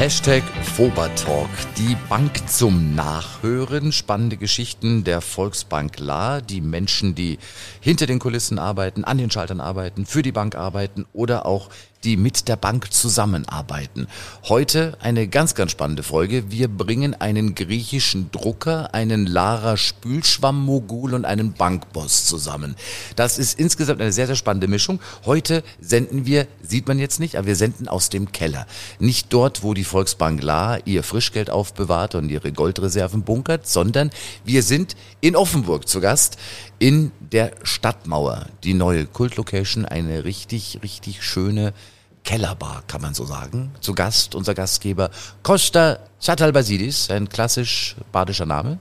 Hashtag 0.00 0.42
Fobertalk, 0.62 1.50
die 1.76 1.94
Bank 2.08 2.48
zum 2.48 2.94
Nachhören, 2.94 3.92
spannende 3.92 4.38
Geschichten 4.38 5.04
der 5.04 5.20
Volksbank 5.20 5.98
La, 5.98 6.40
die 6.40 6.62
Menschen, 6.62 7.14
die 7.14 7.38
hinter 7.82 8.06
den 8.06 8.18
Kulissen 8.18 8.58
arbeiten, 8.58 9.04
an 9.04 9.18
den 9.18 9.30
Schaltern 9.30 9.60
arbeiten, 9.60 10.06
für 10.06 10.22
die 10.22 10.32
Bank 10.32 10.54
arbeiten 10.54 11.04
oder 11.12 11.44
auch 11.44 11.68
die 12.04 12.16
mit 12.16 12.48
der 12.48 12.56
Bank 12.56 12.92
zusammenarbeiten. 12.92 14.06
Heute 14.48 14.96
eine 15.00 15.28
ganz, 15.28 15.54
ganz 15.54 15.70
spannende 15.70 16.02
Folge. 16.02 16.50
Wir 16.50 16.68
bringen 16.68 17.14
einen 17.14 17.54
griechischen 17.54 18.30
Drucker, 18.30 18.94
einen 18.94 19.26
Lara 19.26 19.76
Spülschwamm-Mogul 19.76 21.12
und 21.14 21.24
einen 21.26 21.52
Bankboss 21.52 22.24
zusammen. 22.24 22.74
Das 23.16 23.38
ist 23.38 23.58
insgesamt 23.58 24.00
eine 24.00 24.12
sehr, 24.12 24.26
sehr 24.26 24.36
spannende 24.36 24.68
Mischung. 24.68 24.98
Heute 25.26 25.62
senden 25.80 26.24
wir, 26.24 26.46
sieht 26.62 26.88
man 26.88 26.98
jetzt 26.98 27.20
nicht, 27.20 27.36
aber 27.36 27.48
wir 27.48 27.56
senden 27.56 27.86
aus 27.86 28.08
dem 28.08 28.32
Keller. 28.32 28.66
Nicht 28.98 29.32
dort, 29.32 29.62
wo 29.62 29.74
die 29.74 29.84
Volksbank 29.84 30.42
La 30.42 30.78
ihr 30.84 31.02
Frischgeld 31.02 31.50
aufbewahrt 31.50 32.14
und 32.14 32.30
ihre 32.30 32.52
Goldreserven 32.52 33.24
bunkert, 33.24 33.66
sondern 33.66 34.10
wir 34.44 34.62
sind 34.62 34.96
in 35.20 35.36
Offenburg 35.36 35.86
zu 35.86 36.00
Gast 36.00 36.38
in 36.78 37.12
der 37.20 37.52
Stadtmauer. 37.62 38.46
Die 38.64 38.74
neue 38.74 39.04
Kultlocation, 39.04 39.84
eine 39.84 40.24
richtig, 40.24 40.80
richtig 40.82 41.22
schöne 41.22 41.74
Kellerbar, 42.24 42.82
kann 42.86 43.00
man 43.00 43.14
so 43.14 43.24
sagen. 43.24 43.72
Zu 43.80 43.94
Gast 43.94 44.34
unser 44.34 44.54
Gastgeber 44.54 45.10
Costa 45.42 45.98
Basidis, 46.52 47.10
ein 47.10 47.28
klassisch 47.28 47.96
badischer 48.12 48.46
Name. 48.46 48.78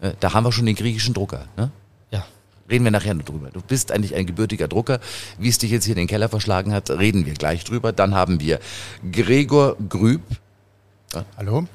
Äh, 0.00 0.12
da 0.20 0.32
haben 0.32 0.44
wir 0.44 0.52
schon 0.52 0.66
den 0.66 0.74
griechischen 0.74 1.14
Drucker. 1.14 1.46
Ne? 1.56 1.70
Ja. 2.10 2.24
Reden 2.68 2.84
wir 2.84 2.90
nachher 2.90 3.14
noch 3.14 3.24
drüber. 3.24 3.50
Du 3.50 3.60
bist 3.60 3.90
eigentlich 3.90 4.14
ein 4.14 4.26
gebürtiger 4.26 4.68
Drucker. 4.68 5.00
Wie 5.38 5.48
es 5.48 5.58
dich 5.58 5.70
jetzt 5.70 5.84
hier 5.84 5.92
in 5.92 5.98
den 5.98 6.06
Keller 6.06 6.28
verschlagen 6.28 6.72
hat, 6.72 6.90
reden 6.90 7.26
wir 7.26 7.34
gleich 7.34 7.64
drüber. 7.64 7.92
Dann 7.92 8.14
haben 8.14 8.40
wir 8.40 8.60
Gregor 9.10 9.76
Grüb. 9.88 10.22
Hallo. 11.36 11.66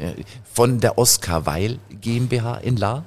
Von 0.54 0.80
der 0.80 0.98
Oskar 0.98 1.46
Weil 1.46 1.80
GmbH 1.90 2.58
in 2.58 2.78
La. 2.78 3.04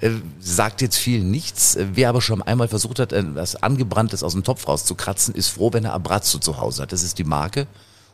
Äh, 0.00 0.10
sagt 0.40 0.82
jetzt 0.82 0.96
viel 0.96 1.22
nichts. 1.22 1.76
Äh, 1.76 1.86
wer 1.94 2.08
aber 2.08 2.20
schon 2.20 2.42
einmal 2.42 2.68
versucht 2.68 2.98
hat, 2.98 3.12
was 3.34 3.56
Angebranntes 3.56 4.22
aus 4.22 4.32
dem 4.32 4.44
Topf 4.44 4.66
rauszukratzen, 4.68 5.34
ist 5.34 5.48
froh, 5.48 5.72
wenn 5.72 5.84
er 5.84 5.92
Abrazzo 5.92 6.38
zu 6.38 6.58
Hause 6.58 6.82
hat. 6.82 6.92
Das 6.92 7.02
ist 7.02 7.18
die 7.18 7.24
Marke. 7.24 7.66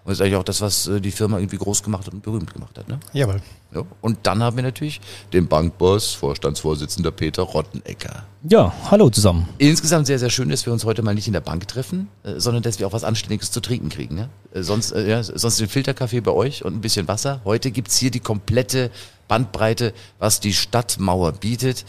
Und 0.03 0.11
das 0.11 0.19
ist 0.19 0.23
eigentlich 0.23 0.37
auch 0.37 0.45
das, 0.45 0.61
was 0.61 0.87
äh, 0.87 1.01
die 1.01 1.11
Firma 1.11 1.39
irgendwie 1.39 1.59
groß 1.59 1.83
gemacht 1.83 2.07
hat 2.07 2.15
und 2.15 2.23
berühmt 2.23 2.53
gemacht 2.53 2.79
hat. 2.79 2.89
Ne? 2.89 2.99
Jawohl. 3.13 3.43
Ja. 3.75 3.85
Und 4.01 4.19
dann 4.23 4.43
haben 4.43 4.57
wir 4.57 4.63
natürlich 4.63 5.01
den 5.33 5.47
Bankboss, 5.47 6.15
Vorstandsvorsitzender 6.15 7.11
Peter 7.11 7.43
Rottenecker. 7.43 8.25
Ja, 8.49 8.73
hallo 8.91 9.11
zusammen. 9.11 9.49
Insgesamt 9.59 10.07
sehr, 10.07 10.19
sehr 10.19 10.31
schön, 10.31 10.49
dass 10.49 10.65
wir 10.65 10.73
uns 10.73 10.85
heute 10.85 11.03
mal 11.03 11.15
nicht 11.15 11.27
in 11.27 11.35
der 11.35 11.41
Bank 11.41 11.69
treffen, 11.69 12.09
sondern 12.25 12.63
dass 12.63 12.79
wir 12.79 12.87
auch 12.87 12.93
was 12.93 13.05
Anständiges 13.05 13.51
zu 13.51 13.61
trinken 13.61 13.91
kriegen. 13.91 14.15
Ne? 14.15 14.31
Sonst, 14.55 14.93
ja, 14.93 15.23
sonst 15.23 15.61
den 15.61 15.69
Filterkaffee 15.69 16.21
bei 16.21 16.33
euch 16.33 16.65
und 16.65 16.75
ein 16.75 16.81
bisschen 16.81 17.07
Wasser. 17.07 17.43
Heute 17.45 17.71
gibt's 17.71 17.97
hier 17.97 18.11
die 18.11 18.21
komplette 18.21 18.91
Bandbreite, 19.29 19.93
was 20.19 20.41
die 20.41 20.55
Stadtmauer 20.55 21.33
bietet. 21.33 21.85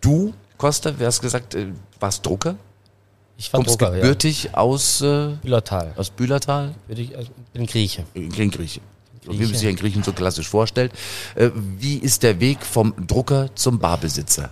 Du, 0.00 0.34
Costa, 0.58 0.94
wer 0.98 1.08
hast 1.08 1.20
gesagt, 1.20 1.54
äh, 1.54 1.68
warst 1.98 2.24
Drucker? 2.24 2.56
Ich 3.36 3.52
war 3.52 3.58
Kommst 3.58 3.80
Drucker, 3.80 3.92
gebürtig 3.92 4.44
ja. 4.44 4.54
aus 4.54 5.00
äh, 5.00 5.30
Bühlertal. 5.42 5.92
aus 5.96 6.10
Bühlertal? 6.10 6.74
Ich 6.88 7.16
also, 7.16 7.30
bin 7.52 7.66
Grieche. 7.66 8.04
Grieche. 8.14 8.48
Grieche. 8.48 8.80
So, 9.24 9.32
wie 9.32 9.44
man 9.44 9.54
sich 9.54 9.66
einen 9.66 9.76
Griechen 9.76 10.02
so 10.02 10.12
klassisch 10.12 10.48
vorstellt. 10.48 10.92
Äh, 11.34 11.50
wie 11.54 11.96
ist 11.96 12.22
der 12.22 12.38
Weg 12.40 12.64
vom 12.64 12.94
Drucker 13.06 13.48
zum 13.54 13.78
Barbesitzer? 13.78 14.50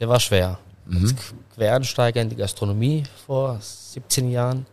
Der 0.00 0.08
war 0.08 0.20
schwer. 0.20 0.58
Mhm. 0.86 1.02
Als 1.02 1.14
Quereinsteiger 1.56 2.22
in 2.22 2.30
die 2.30 2.36
Gastronomie 2.36 3.02
vor 3.26 3.58
17 3.60 4.30
Jahren. 4.30 4.66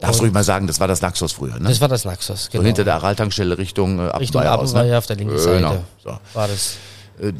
Darfst 0.00 0.18
du 0.18 0.24
ruhig 0.24 0.32
mal 0.34 0.42
sagen, 0.42 0.66
das 0.66 0.80
war 0.80 0.88
das 0.88 1.00
Naxos 1.00 1.32
früher, 1.32 1.58
ne? 1.60 1.68
Das 1.68 1.80
war 1.80 1.86
das 1.88 2.04
Naxos, 2.04 2.44
so 2.46 2.50
genau. 2.50 2.64
hinter 2.64 2.82
der 2.82 2.96
Araltankstelle 2.96 3.56
Richtung 3.56 4.00
äh, 4.00 4.16
Richtung 4.16 4.42
aus, 4.42 4.74
ne? 4.74 4.98
auf 4.98 5.06
der 5.06 5.16
linken 5.16 5.36
Äh, 5.36 5.38
Seite. 5.38 5.56
Genau. 5.58 5.84
So. 6.02 6.18
War 6.34 6.48
das, 6.48 6.76
Äh, 7.20 7.32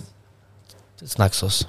das 1.00 1.18
Naxos. 1.18 1.66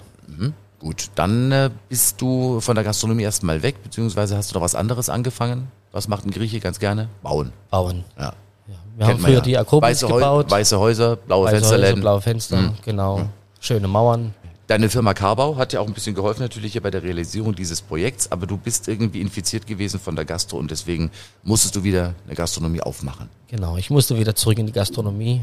Gut, 0.85 1.09
dann 1.15 1.51
äh, 1.51 1.71
bist 1.89 2.21
du 2.21 2.59
von 2.61 2.75
der 2.75 2.83
Gastronomie 2.83 3.23
erstmal 3.23 3.63
weg, 3.63 3.81
beziehungsweise 3.81 4.37
hast 4.37 4.51
du 4.51 4.55
noch 4.55 4.61
was 4.61 4.75
anderes 4.75 5.09
angefangen? 5.09 5.67
Was 5.91 6.07
macht 6.07 6.25
ein 6.27 6.29
Grieche 6.29 6.59
ganz 6.59 6.77
gerne? 6.77 7.09
Bauen. 7.23 7.51
Bauen. 7.71 8.03
Ja. 8.19 8.25
Ja. 8.25 8.33
Wir 8.67 8.75
haben 9.05 9.09
Kennt 9.13 9.21
man 9.21 9.29
früher 9.31 9.37
ja. 9.39 9.41
die 9.41 9.57
Akropolis 9.57 10.03
weiße 10.03 10.13
gebaut. 10.13 10.51
Weiße 10.51 10.77
Häuser, 10.79 11.15
blaue 11.15 11.45
Weiße 11.47 11.55
Häuser, 11.55 11.67
Fensterläden. 11.69 12.01
blaue 12.01 12.21
Fenster, 12.21 12.57
Mhm. 12.61 12.73
genau. 12.85 13.29
Schöne 13.59 13.87
Mauern. 13.87 14.35
Deine 14.67 14.87
Firma 14.89 15.15
Carbau 15.15 15.55
hat 15.57 15.73
ja 15.73 15.79
auch 15.79 15.87
ein 15.87 15.93
bisschen 15.93 16.13
geholfen 16.13 16.41
natürlich 16.43 16.73
hier 16.73 16.83
bei 16.83 16.91
der 16.91 17.01
Realisierung 17.01 17.55
dieses 17.55 17.81
Projekts, 17.81 18.31
aber 18.31 18.45
du 18.45 18.55
bist 18.55 18.87
irgendwie 18.87 19.21
infiziert 19.21 19.65
gewesen 19.65 19.99
von 19.99 20.15
der 20.15 20.25
Gastro 20.25 20.57
und 20.57 20.69
deswegen 20.69 21.09
musstest 21.41 21.75
du 21.75 21.83
wieder 21.83 22.13
eine 22.27 22.35
Gastronomie 22.35 22.81
aufmachen. 22.81 23.27
Genau, 23.47 23.75
ich 23.77 23.89
musste 23.89 24.19
wieder 24.19 24.35
zurück 24.35 24.59
in 24.59 24.67
die 24.67 24.71
Gastronomie, 24.71 25.41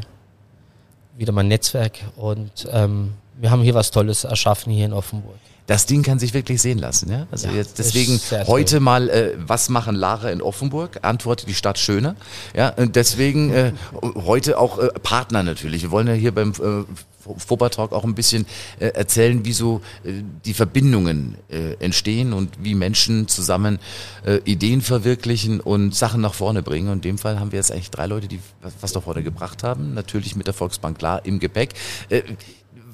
wieder 1.17 1.33
mein 1.33 1.49
Netzwerk 1.49 1.99
und 2.15 2.65
ähm, 2.71 3.13
wir 3.39 3.51
haben 3.51 3.61
hier 3.61 3.73
was 3.73 3.91
Tolles 3.91 4.23
erschaffen 4.23 4.71
hier 4.73 4.85
in 4.85 4.93
Offenburg. 4.93 5.35
Das 5.65 5.85
Ding 5.85 6.03
kann 6.03 6.19
sich 6.19 6.33
wirklich 6.33 6.61
sehen 6.61 6.77
lassen, 6.77 7.09
ja. 7.09 7.25
Also 7.31 7.47
Ja, 7.47 7.53
jetzt 7.53 7.79
deswegen 7.79 8.19
heute 8.47 8.81
mal, 8.81 9.09
äh, 9.09 9.31
was 9.37 9.69
machen 9.69 9.95
Lara 9.95 10.29
in 10.29 10.41
Offenburg? 10.41 10.99
Antwortet 11.03 11.47
die 11.47 11.53
Stadt 11.53 11.79
schöner. 11.79 12.17
Ja, 12.53 12.69
und 12.69 12.97
deswegen 12.97 13.53
äh, 13.53 13.71
heute 14.01 14.59
auch 14.59 14.77
äh, 14.77 14.89
Partner 15.01 15.41
natürlich. 15.41 15.81
Wir 15.83 15.91
wollen 15.91 16.07
ja 16.07 16.13
hier 16.13 16.33
beim 16.33 16.51
äh, 16.51 16.83
Foba 17.37 17.69
Talk 17.69 17.93
auch 17.93 18.03
ein 18.03 18.13
bisschen 18.13 18.45
äh, 18.81 18.87
erzählen, 18.87 19.45
wie 19.45 19.53
so 19.53 19.79
äh, 20.03 20.11
die 20.43 20.53
Verbindungen 20.53 21.37
äh, 21.49 21.75
entstehen 21.75 22.33
und 22.33 22.49
wie 22.61 22.75
Menschen 22.75 23.29
zusammen 23.29 23.79
äh, 24.25 24.41
Ideen 24.43 24.81
verwirklichen 24.81 25.61
und 25.61 25.95
Sachen 25.95 26.19
nach 26.19 26.33
vorne 26.33 26.61
bringen. 26.61 26.89
Und 26.89 26.95
in 27.05 27.11
dem 27.13 27.17
Fall 27.17 27.39
haben 27.39 27.53
wir 27.53 27.59
jetzt 27.59 27.71
eigentlich 27.71 27.89
drei 27.89 28.07
Leute, 28.07 28.27
die 28.27 28.41
was- 28.61 28.73
was 28.81 28.93
nach 28.93 29.03
vorne 29.03 29.23
gebracht 29.23 29.63
haben. 29.63 29.93
Natürlich 29.93 30.35
mit 30.35 30.47
der 30.47 30.53
Volksbank 30.53 30.97
klar 30.99 31.21
im 31.25 31.39
Gepäck. 31.39 31.69
Äh, 32.09 32.23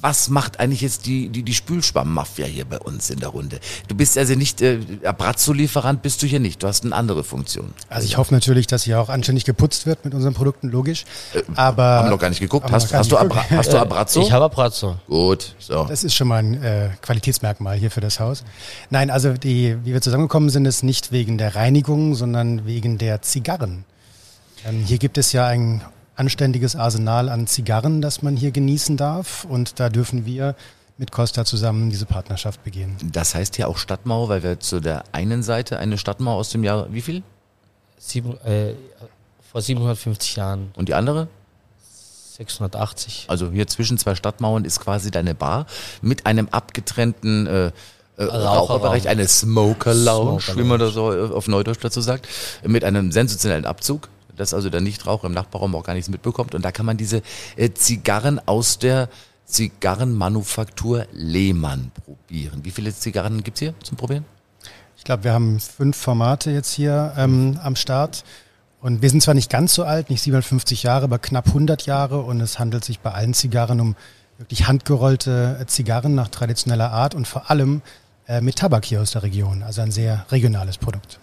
was 0.02 0.30
macht 0.30 0.60
eigentlich 0.60 0.82
jetzt 0.82 1.06
die, 1.06 1.30
die, 1.30 1.44
die 1.44 1.54
Spülschwamm-Mafia 1.54 2.46
hier 2.46 2.66
bei 2.66 2.80
uns 2.80 3.10
in 3.10 3.20
der 3.20 3.30
Runde? 3.30 3.60
Du 3.88 3.96
bist 3.96 4.18
also 4.18 4.36
nicht, 4.36 4.62
äh, 4.62 4.80
Abrazzo-Lieferant 5.04 6.02
bist 6.02 6.22
du 6.22 6.28
hier 6.28 6.40
nicht, 6.40 6.64
du 6.64 6.68
hast 6.68 6.86
eine 6.86 6.96
andere 6.96 7.24
Funktion. 7.24 7.74
Also 7.90 8.06
ich 8.06 8.18
hoffe 8.18 8.34
natürlich, 8.34 8.68
dass 8.68 8.84
hier 8.84 9.00
auch 9.00 9.10
anständig 9.10 9.46
geputzt 9.46 9.86
wird 9.86 10.06
mit 10.06 10.14
unseren 10.14 10.34
Produkten, 10.34 10.70
logisch. 10.70 11.06
Aber 11.56 11.84
Haben 11.84 12.08
wir 12.08 12.12
noch 12.12 12.20
gar 12.20 12.30
nicht 12.30 12.40
geguckt. 12.40 12.72
Hast, 12.72 12.86
noch 12.86 12.92
gar 12.92 13.00
hast, 13.00 13.12
du, 13.12 13.16
nicht 13.16 13.30
geguckt. 13.30 13.52
hast 13.52 13.74
du 13.74 13.78
Abrazzo? 13.78 14.22
Ich 14.30 14.32
habe 14.32 14.46
Abrazzo. 14.46 14.98
Gut, 15.08 15.56
so. 15.60 15.86
das 15.86 16.04
ist 16.04 16.14
schon 16.14 16.28
mal 16.28 16.38
ein 16.38 16.62
äh, 16.62 16.90
Qualitätsmerkmal 17.02 17.78
hier 17.78 17.90
für 17.90 18.02
das 18.02 18.20
Haus. 18.20 18.44
Nein, 18.90 19.10
also 19.10 19.34
die, 19.34 19.78
wie 19.84 19.94
wir 19.94 20.02
zusammengekommen 20.02 20.50
sind, 20.50 20.66
ist 20.66 20.84
nicht 20.84 21.12
wegen 21.12 21.38
der 21.38 21.56
Reinigung, 21.56 22.16
sondern 22.16 22.66
wegen 22.66 22.98
der 22.98 23.22
Zigarren. 23.22 23.86
Ähm, 24.66 24.84
hier 24.86 24.98
gibt 24.98 25.18
es 25.18 25.32
ja 25.32 25.48
ein 25.48 25.82
anständiges 26.20 26.76
Arsenal 26.76 27.30
an 27.30 27.48
Zigarren, 27.48 28.02
das 28.02 28.22
man 28.22 28.36
hier 28.36 28.52
genießen 28.52 28.98
darf. 28.98 29.46
Und 29.46 29.80
da 29.80 29.90
dürfen 29.90 30.26
wir 30.26 30.56
mit 30.98 31.12
Costa 31.12 31.46
zusammen 31.46 31.90
diese 31.90 32.06
Partnerschaft 32.06 32.64
begehen. 32.64 32.98
Das 33.12 33.34
heißt 33.34 33.56
hier 33.56 33.70
auch 33.70 33.78
Stadtmauer, 33.78 34.28
weil 34.28 34.44
wir 34.44 34.60
zu 34.60 34.82
der 34.82 35.06
einen 35.14 35.44
Seite 35.44 35.80
eine 35.80 35.98
Stadtmauer 35.98 36.36
aus 36.36 36.50
dem 36.50 36.64
Jahr, 36.64 36.92
wie 36.92 37.02
viel? 37.02 37.24
Sieben, 37.98 38.38
äh, 38.42 38.74
vor 39.50 39.62
750 39.62 40.36
Jahren, 40.36 40.72
Und 40.76 40.90
die 40.90 40.94
andere? 40.94 41.30
680. 42.36 43.26
Also 43.28 43.52
hier 43.52 43.68
zwischen 43.68 43.98
zwei 43.98 44.16
Stadtmauern 44.16 44.66
ist 44.66 44.80
quasi 44.80 45.12
deine 45.12 45.36
Bar 45.36 45.66
mit 46.02 46.26
einem 46.26 46.50
abgetrennten 46.50 47.48
äh, 47.48 47.72
äh. 48.18 48.24
Raucherbereich, 48.24 49.08
eine 49.08 49.28
Smoker 49.28 49.94
Lounge, 49.94 50.42
Smoker 50.42 50.60
wie 50.60 50.64
man 50.64 50.80
Lounge. 50.80 50.86
das 50.86 50.94
so 50.94 51.14
äh, 51.14 51.34
auf 51.34 51.48
Neudeutsch 51.48 51.80
dazu 51.82 52.02
sagt, 52.02 52.28
mit 52.64 52.84
einem 52.84 53.12
sensationellen 53.12 53.66
Abzug, 53.66 54.10
dass 54.40 54.54
also 54.54 54.70
der 54.70 54.82
Nichtraucher 54.82 55.28
im 55.28 55.34
Nachbarraum 55.34 55.76
auch 55.76 55.84
gar 55.84 55.94
nichts 55.94 56.10
mitbekommt. 56.10 56.56
Und 56.56 56.64
da 56.64 56.72
kann 56.72 56.86
man 56.86 56.98
diese 56.98 57.22
äh, 57.58 57.72
Zigarren 57.72 58.40
aus 58.48 58.80
der 58.80 59.10
Zigarrenmanufaktur 59.46 61.08
Lehmann 61.12 61.92
probieren. 62.06 62.64
Wie 62.64 62.72
viele 62.72 62.94
Zigarren 62.94 63.44
gibt's 63.44 63.60
hier 63.60 63.74
zum 63.84 63.98
Probieren? 63.98 64.26
Ich 64.96 65.04
glaube, 65.04 65.24
wir 65.24 65.34
haben 65.34 65.60
fünf 65.60 65.98
Formate 65.98 66.52
jetzt 66.52 66.74
hier 66.74 67.14
ähm, 67.18 67.60
am 67.62 67.76
Start. 67.76 68.24
Und 68.82 69.02
wir 69.02 69.10
sind 69.10 69.22
zwar 69.22 69.34
nicht 69.34 69.50
ganz 69.50 69.74
so 69.74 69.84
alt, 69.84 70.10
nicht 70.10 70.22
57 70.22 70.84
Jahre, 70.84 71.06
aber 71.06 71.20
knapp 71.20 71.48
100 71.48 71.86
Jahre. 71.86 72.22
Und 72.22 72.40
es 72.40 72.60
handelt 72.60 72.86
sich 72.86 73.00
bei 73.00 73.12
allen 73.12 73.34
Zigarren 73.34 73.82
um 73.82 73.96
wirklich 74.38 74.68
handgerollte 74.68 75.58
äh, 75.60 75.66
Zigarren 75.66 76.16
nach 76.16 76.30
traditioneller 76.30 76.92
Art 76.92 77.14
und 77.14 77.28
vor 77.28 77.52
allem 77.52 77.82
äh, 78.28 78.40
mit 78.40 78.56
Tabak 78.58 78.86
hier 78.86 79.02
aus 79.02 79.12
der 79.12 79.24
Region. 79.24 79.64
Also 79.64 79.82
ein 79.82 79.92
sehr 79.92 80.26
regionales 80.32 80.78
Produkt. 80.78 81.20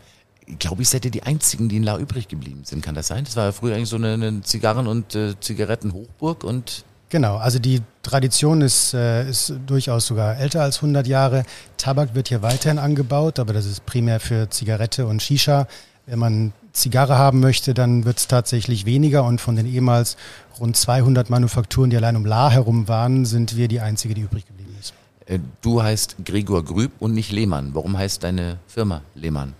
Glaube 0.58 0.82
ich, 0.82 0.88
seid 0.88 1.04
ihr 1.04 1.10
die 1.10 1.22
einzigen, 1.22 1.68
die 1.68 1.76
in 1.76 1.82
La 1.82 1.98
übrig 1.98 2.28
geblieben 2.28 2.62
sind. 2.64 2.82
Kann 2.82 2.94
das 2.94 3.08
sein? 3.08 3.24
Das 3.24 3.36
war 3.36 3.44
ja 3.46 3.52
früher 3.52 3.74
eigentlich 3.74 3.88
so 3.88 3.96
eine, 3.96 4.14
eine 4.14 4.42
Zigarren- 4.42 4.86
und 4.86 5.14
äh, 5.14 5.34
Zigarettenhochburg 5.40 6.44
und 6.44 6.84
Genau, 7.08 7.36
also 7.36 7.60
die 7.60 7.82
Tradition 8.02 8.62
ist, 8.62 8.92
äh, 8.92 9.28
ist 9.28 9.52
durchaus 9.66 10.06
sogar 10.06 10.38
älter 10.38 10.62
als 10.62 10.78
100 10.78 11.06
Jahre. 11.06 11.44
Tabak 11.76 12.16
wird 12.16 12.28
hier 12.28 12.42
weiterhin 12.42 12.78
angebaut, 12.78 13.38
aber 13.38 13.52
das 13.52 13.64
ist 13.64 13.86
primär 13.86 14.18
für 14.18 14.50
Zigarette 14.50 15.06
und 15.06 15.22
Shisha. 15.22 15.68
Wenn 16.06 16.18
man 16.18 16.52
Zigarre 16.72 17.16
haben 17.16 17.40
möchte, 17.40 17.74
dann 17.74 18.04
wird 18.04 18.18
es 18.18 18.26
tatsächlich 18.26 18.86
weniger 18.86 19.24
und 19.24 19.40
von 19.40 19.54
den 19.54 19.66
ehemals 19.66 20.16
rund 20.58 20.76
200 20.76 21.30
Manufakturen, 21.30 21.90
die 21.90 21.96
allein 21.96 22.16
um 22.16 22.26
La 22.26 22.50
herum 22.50 22.88
waren, 22.88 23.24
sind 23.24 23.56
wir 23.56 23.68
die 23.68 23.80
einzige, 23.80 24.14
die 24.14 24.22
übrig 24.22 24.46
geblieben 24.46 24.74
ist. 24.80 24.92
Äh, 25.26 25.38
du 25.62 25.82
heißt 25.82 26.16
Gregor 26.24 26.64
Grüb 26.64 26.90
und 26.98 27.14
nicht 27.14 27.30
Lehmann. 27.30 27.70
Warum 27.74 27.96
heißt 27.96 28.24
deine 28.24 28.58
Firma 28.66 29.02
Lehmann? 29.14 29.54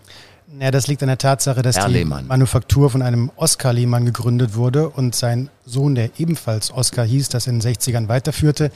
Ja, 0.58 0.70
das 0.70 0.87
liegt 0.87 1.03
an 1.03 1.08
der 1.08 1.19
Tatsache, 1.19 1.61
dass 1.62 1.76
Herr 1.76 1.88
die 1.88 1.94
Lehmann. 1.94 2.26
Manufaktur 2.26 2.91
von 2.91 3.03
einem 3.03 3.31
Oskar 3.37 3.73
Lehmann 3.73 4.06
gegründet 4.06 4.55
wurde 4.55 4.88
und 4.88 5.14
sein 5.14 5.50
Sohn, 5.64 5.94
der 5.94 6.11
ebenfalls 6.19 6.70
Oskar 6.73 7.05
hieß, 7.05 7.29
das 7.29 7.47
in 7.47 7.61
den 7.61 7.75
60ern 7.75 8.08
weiterführte. 8.08 8.70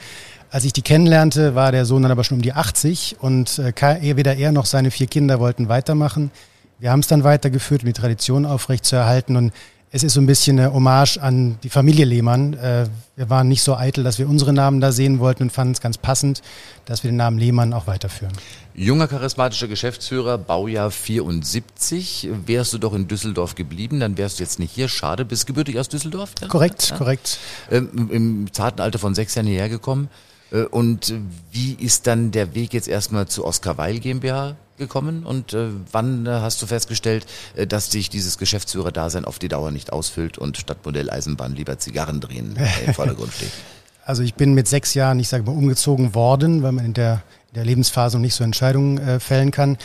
Als 0.51 0.65
ich 0.65 0.73
die 0.73 0.81
kennenlernte, 0.81 1.55
war 1.55 1.71
der 1.71 1.85
Sohn 1.85 2.03
dann 2.03 2.11
aber 2.11 2.23
schon 2.23 2.37
um 2.37 2.41
die 2.41 2.53
80 2.53 3.17
und 3.19 3.57
äh, 3.59 4.15
weder 4.15 4.35
er 4.35 4.51
noch 4.51 4.65
seine 4.65 4.91
vier 4.91 5.07
Kinder 5.07 5.39
wollten 5.39 5.69
weitermachen. 5.69 6.29
Wir 6.77 6.91
haben 6.91 6.99
es 6.99 7.07
dann 7.07 7.23
weitergeführt, 7.23 7.81
um 7.83 7.87
die 7.87 7.93
Tradition 7.93 8.45
aufrechtzuerhalten 8.45 9.35
und 9.35 9.53
es 9.93 10.03
ist 10.03 10.13
so 10.13 10.21
ein 10.21 10.25
bisschen 10.25 10.57
eine 10.57 10.73
Hommage 10.73 11.17
an 11.17 11.57
die 11.63 11.69
Familie 11.69 12.05
Lehmann. 12.05 12.53
Äh, 12.53 12.85
wir 13.17 13.29
waren 13.29 13.49
nicht 13.49 13.61
so 13.61 13.75
eitel, 13.75 14.03
dass 14.03 14.19
wir 14.19 14.29
unsere 14.29 14.53
Namen 14.53 14.79
da 14.79 14.91
sehen 14.91 15.19
wollten 15.19 15.43
und 15.43 15.51
fanden 15.51 15.73
es 15.73 15.81
ganz 15.81 15.97
passend, 15.97 16.41
dass 16.85 17.03
wir 17.03 17.11
den 17.11 17.17
Namen 17.17 17.37
Lehmann 17.37 17.73
auch 17.73 17.87
weiterführen. 17.87 18.33
Junger 18.73 19.07
charismatischer 19.07 19.67
Geschäftsführer, 19.67 20.37
Baujahr 20.37 20.91
74. 20.91 22.29
Wärst 22.45 22.73
du 22.73 22.77
doch 22.77 22.93
in 22.93 23.07
Düsseldorf 23.07 23.55
geblieben, 23.55 23.99
dann 23.99 24.17
wärst 24.17 24.39
du 24.39 24.43
jetzt 24.43 24.59
nicht 24.59 24.71
hier. 24.71 24.87
Schade, 24.87 25.25
bist 25.25 25.45
gebürtig 25.45 25.77
aus 25.77 25.89
Düsseldorf? 25.89 26.33
Ja? 26.41 26.47
Korrekt, 26.47 26.89
ja? 26.89 26.97
korrekt. 26.97 27.39
Ähm, 27.69 28.09
Im 28.11 28.53
zarten 28.53 28.81
Alter 28.81 28.99
von 28.99 29.13
sechs 29.13 29.35
Jahren 29.35 29.47
hierher 29.47 29.69
gekommen. 29.69 30.09
Äh, 30.51 30.63
und 30.63 31.13
wie 31.51 31.73
ist 31.73 32.07
dann 32.07 32.31
der 32.31 32.53
Weg 32.55 32.73
jetzt 32.73 32.87
erstmal 32.87 33.27
zu 33.27 33.45
Oscar 33.45 33.77
Weil 33.77 33.99
GmbH 33.99 34.55
gekommen 34.77 35.25
und 35.25 35.53
äh, 35.53 35.67
wann 35.91 36.25
äh, 36.25 36.29
hast 36.29 36.61
du 36.61 36.65
festgestellt, 36.65 37.25
dass 37.67 37.89
dich 37.89 38.09
dieses 38.09 38.37
Geschäftsführer-Dasein 38.37 39.25
auf 39.25 39.37
die 39.37 39.47
Dauer 39.47 39.71
nicht 39.71 39.93
ausfüllt 39.93 40.37
und 40.37 40.57
statt 40.57 40.79
Modelleisenbahn 40.85 41.53
lieber 41.53 41.77
Zigarren 41.77 42.19
drehen 42.19 42.57
im 42.85 42.93
Vordergrund 42.93 43.33
steht? 43.33 43.51
Also 44.03 44.23
ich 44.23 44.33
bin 44.33 44.55
mit 44.55 44.67
sechs 44.67 44.95
Jahren, 44.95 45.19
ich 45.19 45.27
sage 45.27 45.43
mal, 45.43 45.55
umgezogen 45.55 46.15
worden, 46.15 46.63
weil 46.63 46.71
man 46.71 46.85
in 46.85 46.93
der, 46.95 47.21
der 47.55 47.65
Lebensphase 47.65 48.17
noch 48.17 48.21
nicht 48.21 48.35
so 48.35 48.43
Entscheidungen 48.43 48.97
äh, 48.97 49.19
fällen 49.19 49.51
kann. 49.51 49.77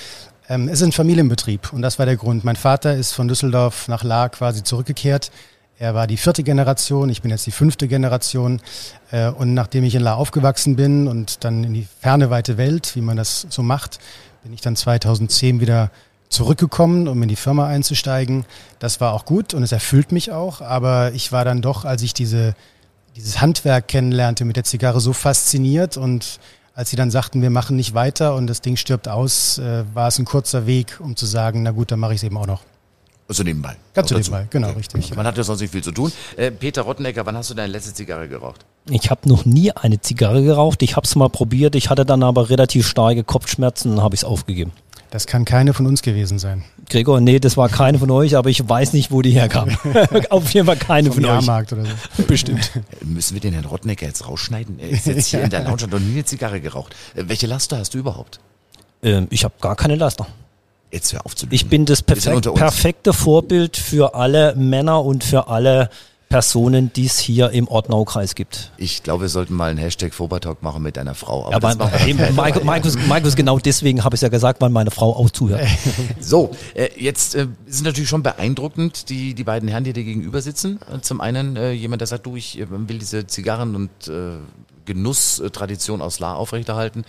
Ähm, 0.49 0.69
es 0.69 0.81
ist 0.81 0.87
ein 0.87 0.93
Familienbetrieb 0.93 1.73
und 1.73 1.83
das 1.83 1.99
war 1.99 2.07
der 2.07 2.17
Grund. 2.17 2.45
Mein 2.45 2.57
Vater 2.57 2.95
ist 2.95 3.13
von 3.13 3.29
Düsseldorf 3.29 3.89
nach 3.89 4.05
La 4.05 4.29
quasi 4.29 4.63
zurückgekehrt. 4.63 5.31
Er 5.79 5.95
war 5.95 6.07
die 6.07 6.17
vierte 6.17 6.43
Generation, 6.43 7.11
ich 7.11 7.21
bin 7.21 7.31
jetzt 7.31 7.45
die 7.47 7.51
fünfte 7.51 7.89
Generation. 7.89 8.63
Äh, 9.11 9.29
und 9.29 9.55
nachdem 9.55 9.85
ich 9.85 9.95
in 9.95 10.03
La 10.03 10.15
aufgewachsen 10.15 10.77
bin 10.77 11.09
und 11.09 11.45
dann 11.45 11.65
in 11.65 11.75
die 11.75 11.87
ferne, 12.01 12.31
weite 12.31 12.57
Welt, 12.57 12.95
wie 12.95 13.01
man 13.01 13.17
das 13.17 13.47
so 13.51 13.63
macht, 13.63 13.99
bin 14.43 14.53
ich 14.53 14.61
dann 14.61 14.77
2010 14.77 15.61
wieder 15.61 15.91
zurückgekommen, 16.29 17.09
um 17.09 17.23
in 17.23 17.29
die 17.29 17.37
Firma 17.37 17.67
einzusteigen. 17.67 18.45
Das 18.79 19.01
war 19.01 19.13
auch 19.13 19.25
gut 19.25 19.55
und 19.55 19.63
es 19.63 19.73
erfüllt 19.73 20.13
mich 20.13 20.33
auch, 20.33 20.61
aber 20.61 21.13
ich 21.13 21.33
war 21.33 21.45
dann 21.45 21.63
doch, 21.63 21.85
als 21.85 22.03
ich 22.03 22.15
diese, 22.15 22.55
dieses 23.17 23.41
Handwerk 23.41 23.89
kennenlernte 23.89 24.45
mit 24.45 24.57
der 24.57 24.65
Zigarre, 24.65 25.01
so 25.01 25.13
fasziniert 25.13 25.97
und 25.97 26.39
als 26.77 26.91
sie 26.91 26.97
dann 26.97 27.11
sagten, 27.11 27.41
wir 27.41 27.49
machen 27.49 27.75
nicht 27.75 27.95
weiter 27.95 28.35
und 28.35 28.47
das 28.47 28.61
Ding 28.61 28.77
stirbt 28.77 29.09
aus, 29.09 29.57
äh, 29.59 29.85
war 29.95 30.09
es 30.09 30.19
ein 30.19 30.27
kurzer 30.27 30.67
Weg, 30.67 31.01
um 31.01 31.17
zu 31.17 31.25
sagen, 31.25 31.63
na 31.63 31.71
gut, 31.71 31.91
dann 31.91 31.99
mache 31.99 32.13
ich 32.13 32.19
es 32.19 32.23
eben 32.23 32.37
auch 32.37 32.47
noch. 32.47 32.61
So 33.29 33.43
nebenbei. 33.43 33.77
Ganz 33.95 34.11
so 34.11 34.15
nebenbei, 34.15 34.47
genau, 34.51 34.69
okay. 34.69 34.77
richtig. 34.77 35.17
Man 35.17 35.27
hat 35.27 35.37
ja 35.39 35.43
sonst 35.43 35.61
nicht 35.61 35.73
viel 35.73 35.83
zu 35.83 35.91
tun. 35.91 36.13
Äh, 36.37 36.51
Peter 36.51 36.83
Rottenecker, 36.83 37.25
wann 37.25 37.35
hast 37.35 37.49
du 37.51 37.55
deine 37.55 37.73
letzte 37.73 37.95
Zigarre 37.95 38.29
geraucht? 38.29 38.67
Ich 38.91 39.11
habe 39.11 39.27
noch 39.27 39.47
nie 39.47 39.73
eine 39.73 40.01
Zigarre 40.01 40.45
geraucht. 40.45 40.83
Ich 40.83 40.95
habe 40.95 41.07
es 41.07 41.17
mal 41.17 41.31
probiert. 41.31 41.75
Ich 41.75 41.89
hatte 41.91 42.05
dann 42.05 42.23
aber 42.23 42.51
relativ 42.51 42.87
starke 42.87 43.25
Kopfschmerzen 43.25 43.93
und 43.95 44.03
habe 44.03 44.15
ich 44.15 44.21
es 44.21 44.25
aufgegeben. 44.25 44.71
Das 45.17 45.27
kann 45.27 45.47
keine 45.47 45.73
von 45.73 45.87
uns 45.87 46.03
gewesen 46.03 46.39
sein. 46.39 46.63
Gregor, 46.91 47.23
nee, 47.23 47.39
das 47.39 47.57
war 47.57 47.71
keine 47.71 47.99
von 47.99 48.11
euch, 48.11 48.37
aber 48.37 48.51
ich 48.51 48.69
weiß 48.69 48.93
nicht, 48.93 49.11
wo 49.11 49.23
die 49.23 49.31
herkam. 49.31 49.71
Auf 50.29 50.51
jeden 50.51 50.67
Fall 50.67 50.77
keine 50.77 51.09
Vom 51.09 51.23
von 51.23 51.25
Jahrmarkt 51.25 51.73
euch. 51.73 51.79
oder 51.79 51.89
so. 52.19 52.23
Bestimmt. 52.29 52.71
Müssen 53.03 53.33
wir 53.33 53.41
den 53.41 53.55
Herrn 53.55 53.65
Rottenecker 53.65 54.05
jetzt 54.05 54.29
rausschneiden? 54.29 54.79
Er 54.79 54.91
ist 54.91 55.07
jetzt 55.07 55.27
hier 55.29 55.41
in 55.41 55.49
der 55.49 55.65
Lounge 55.65 55.85
und 55.85 55.93
noch 55.93 56.01
nie 56.01 56.13
eine 56.13 56.25
Zigarre 56.27 56.61
geraucht. 56.61 56.95
Äh, 57.15 57.23
welche 57.29 57.47
Laster 57.47 57.79
hast 57.79 57.95
du 57.95 57.99
überhaupt? 57.99 58.41
Ähm, 59.03 59.27
ich 59.31 59.43
habe 59.45 59.55
gar 59.59 59.75
keine 59.75 59.97
Laster. 59.97 60.27
Jetzt 60.91 61.15
hör 61.15 61.25
auf 61.25 61.35
zu 61.35 61.47
lügen. 61.47 61.55
Ich 61.55 61.67
bin 61.67 61.87
das 61.87 62.03
perfekt, 62.03 62.55
perfekte 62.55 63.15
Vorbild 63.15 63.79
für 63.79 64.15
alle 64.15 64.55
Männer 64.55 65.03
und 65.03 65.25
für 65.25 65.49
alle 65.49 65.89
Personen, 66.29 66.93
die 66.93 67.07
es 67.07 67.19
hier 67.19 67.51
im 67.51 67.69
Ortnaukreis 67.69 68.35
gibt. 68.35 68.73
Ich 68.79 69.03
glaube, 69.05 69.23
wir 69.23 69.29
sollten 69.29 69.55
mal 69.55 69.71
einen 69.71 69.79
Hashtag 69.79 70.13
Fobertalk 70.13 70.63
machen 70.63 70.83
mit 70.83 70.97
deiner 70.97 71.15
Frau. 71.15 71.47
Aber, 71.47 71.71
aber 71.71 71.91
Markus, 72.35 72.65
Markus, 72.65 72.97
Markus, 73.07 73.37
genau 73.37 73.59
deswegen 73.59 74.03
habe 74.03 74.17
ich 74.17 74.23
ja 74.23 74.29
gesagt, 74.29 74.61
weil 74.61 74.71
meine 74.71 74.91
Frau 74.91 75.15
auch 75.15 75.31
zuhört. 75.31 75.67
So, 76.21 76.51
äh, 76.75 76.89
jetzt 76.97 77.35
äh, 77.35 77.47
ist 77.67 77.85
natürlich 77.85 78.09
schon 78.09 78.23
beeindruckend, 78.23 79.09
die, 79.09 79.35
die 79.35 79.45
beiden 79.45 79.69
Herren, 79.69 79.85
die 79.85 79.93
dir 79.93 80.03
gegenüber 80.03 80.43
sitzen. 80.43 80.81
Zum 81.03 81.21
einen 81.21 81.57
äh, 81.57 81.71
jemand, 81.73 82.01
der 82.01 82.07
sagt, 82.09 82.27
du, 82.27 82.37
ich 82.37 82.59
äh, 82.59 82.67
will 82.69 82.99
diese 82.99 83.27
Zigarren 83.27 83.77
und 83.77 83.91
äh, 84.09 84.39
Genusstradition 84.87 86.01
aus 86.01 86.19
La 86.19 86.35
aufrechterhalten. 86.35 87.05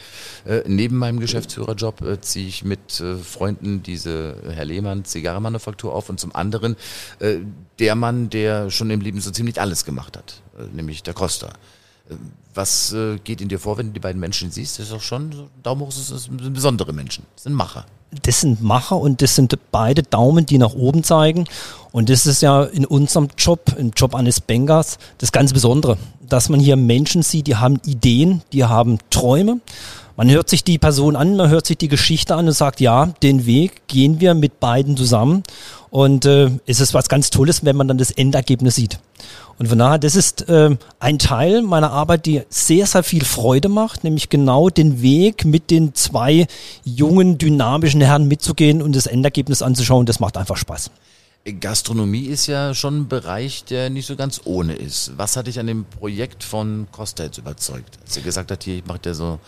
Äh, 0.45 0.63
neben 0.65 0.97
meinem 0.97 1.19
Geschäftsführerjob 1.19 2.01
äh, 2.01 2.21
ziehe 2.21 2.47
ich 2.47 2.65
mit 2.65 2.99
äh, 2.99 3.15
Freunden 3.15 3.83
diese 3.83 4.35
Herr 4.49 4.65
Lehmann 4.65 5.05
Zigarrenmanufaktur 5.05 5.93
auf 5.93 6.09
und 6.09 6.19
zum 6.19 6.35
anderen 6.35 6.75
äh, 7.19 7.37
der 7.79 7.95
Mann, 7.95 8.29
der 8.29 8.69
schon 8.69 8.89
im 8.89 9.01
Leben 9.01 9.21
so 9.21 9.31
ziemlich 9.31 9.61
alles 9.61 9.85
gemacht 9.85 10.17
hat, 10.17 10.41
äh, 10.59 10.63
nämlich 10.75 11.03
der 11.03 11.13
Costa. 11.13 11.53
Äh, 12.09 12.15
was 12.53 12.95
geht 13.23 13.39
in 13.39 13.49
dir 13.49 13.59
vor, 13.59 13.77
wenn 13.77 13.87
du 13.87 13.93
die 13.93 13.99
beiden 13.99 14.19
Menschen 14.19 14.49
siehst? 14.49 14.79
Das 14.79 14.87
ist 14.87 14.91
doch 14.91 15.01
schon, 15.01 15.47
Daumen 15.61 15.81
hoch, 15.81 15.89
das 15.89 16.07
sind 16.07 16.53
besondere 16.55 16.91
Menschen, 16.91 17.23
das 17.35 17.43
sind 17.43 17.53
Macher 17.53 17.85
das 18.23 18.41
sind 18.41 18.61
Macher 18.61 18.97
und 18.97 19.21
das 19.21 19.35
sind 19.35 19.53
beide 19.71 20.03
Daumen, 20.03 20.45
die 20.45 20.57
nach 20.57 20.73
oben 20.73 21.03
zeigen. 21.03 21.45
Und 21.91 22.09
das 22.09 22.25
ist 22.25 22.41
ja 22.41 22.63
in 22.63 22.85
unserem 22.85 23.29
Job, 23.37 23.75
im 23.77 23.91
Job 23.95 24.15
eines 24.15 24.39
Bankers, 24.39 24.97
das 25.17 25.31
ganz 25.31 25.53
Besondere, 25.53 25.97
dass 26.27 26.49
man 26.49 26.59
hier 26.59 26.75
Menschen 26.75 27.21
sieht, 27.21 27.47
die 27.47 27.55
haben 27.55 27.79
Ideen, 27.85 28.41
die 28.53 28.65
haben 28.65 28.99
Träume. 29.09 29.59
Man 30.15 30.29
hört 30.31 30.49
sich 30.49 30.63
die 30.63 30.79
Person 30.79 31.15
an, 31.15 31.35
man 31.35 31.49
hört 31.49 31.67
sich 31.67 31.77
die 31.77 31.87
Geschichte 31.87 32.35
an 32.35 32.47
und 32.47 32.53
sagt, 32.53 32.79
ja, 32.79 33.07
den 33.21 33.45
Weg 33.45 33.87
gehen 33.87 34.19
wir 34.19 34.33
mit 34.33 34.59
beiden 34.59 34.97
zusammen. 34.97 35.43
Und 35.89 36.25
äh, 36.25 36.49
es 36.65 36.79
ist 36.79 36.93
was 36.93 37.07
ganz 37.07 37.29
Tolles, 37.29 37.63
wenn 37.63 37.75
man 37.75 37.87
dann 37.87 37.97
das 37.97 38.11
Endergebnis 38.11 38.75
sieht. 38.75 38.99
Und 39.59 39.67
von 39.67 39.79
daher, 39.79 39.97
das 39.97 40.15
ist 40.15 40.47
äh, 40.49 40.75
ein 40.99 41.17
Teil 41.17 41.63
meiner 41.63 41.91
Arbeit, 41.91 42.25
die 42.25 42.43
sehr, 42.49 42.85
sehr 42.85 43.03
viel 43.03 43.25
Freude 43.25 43.69
macht, 43.69 44.03
nämlich 44.03 44.29
genau 44.29 44.69
den 44.69 45.01
Weg 45.01 45.45
mit 45.45 45.71
den 45.71 45.95
zwei 45.95 46.45
jungen, 46.83 47.37
dynamischen 47.37 48.01
Herren 48.01 48.27
mitzugehen 48.27 48.81
und 48.81 48.95
das 48.95 49.07
Endergebnis 49.07 49.61
anzuschauen. 49.63 50.05
Das 50.05 50.19
macht 50.19 50.37
einfach 50.37 50.57
Spaß. 50.57 50.91
Gastronomie 51.53 52.25
ist 52.25 52.47
ja 52.47 52.73
schon 52.73 53.01
ein 53.01 53.07
Bereich, 53.07 53.63
der 53.63 53.89
nicht 53.89 54.05
so 54.05 54.15
ganz 54.15 54.41
ohne 54.45 54.73
ist. 54.73 55.13
Was 55.17 55.37
hat 55.37 55.47
dich 55.47 55.59
an 55.59 55.67
dem 55.67 55.85
Projekt 55.85 56.43
von 56.43 56.87
Costa 56.91 57.23
jetzt 57.23 57.37
überzeugt? 57.37 57.97
Als 58.03 58.17
ihr 58.17 58.23
gesagt 58.23 58.51
hat, 58.51 58.63
hier, 58.63 58.75
ich 58.75 58.85
mache 58.85 58.99
ja 59.05 59.13
so, 59.13 59.39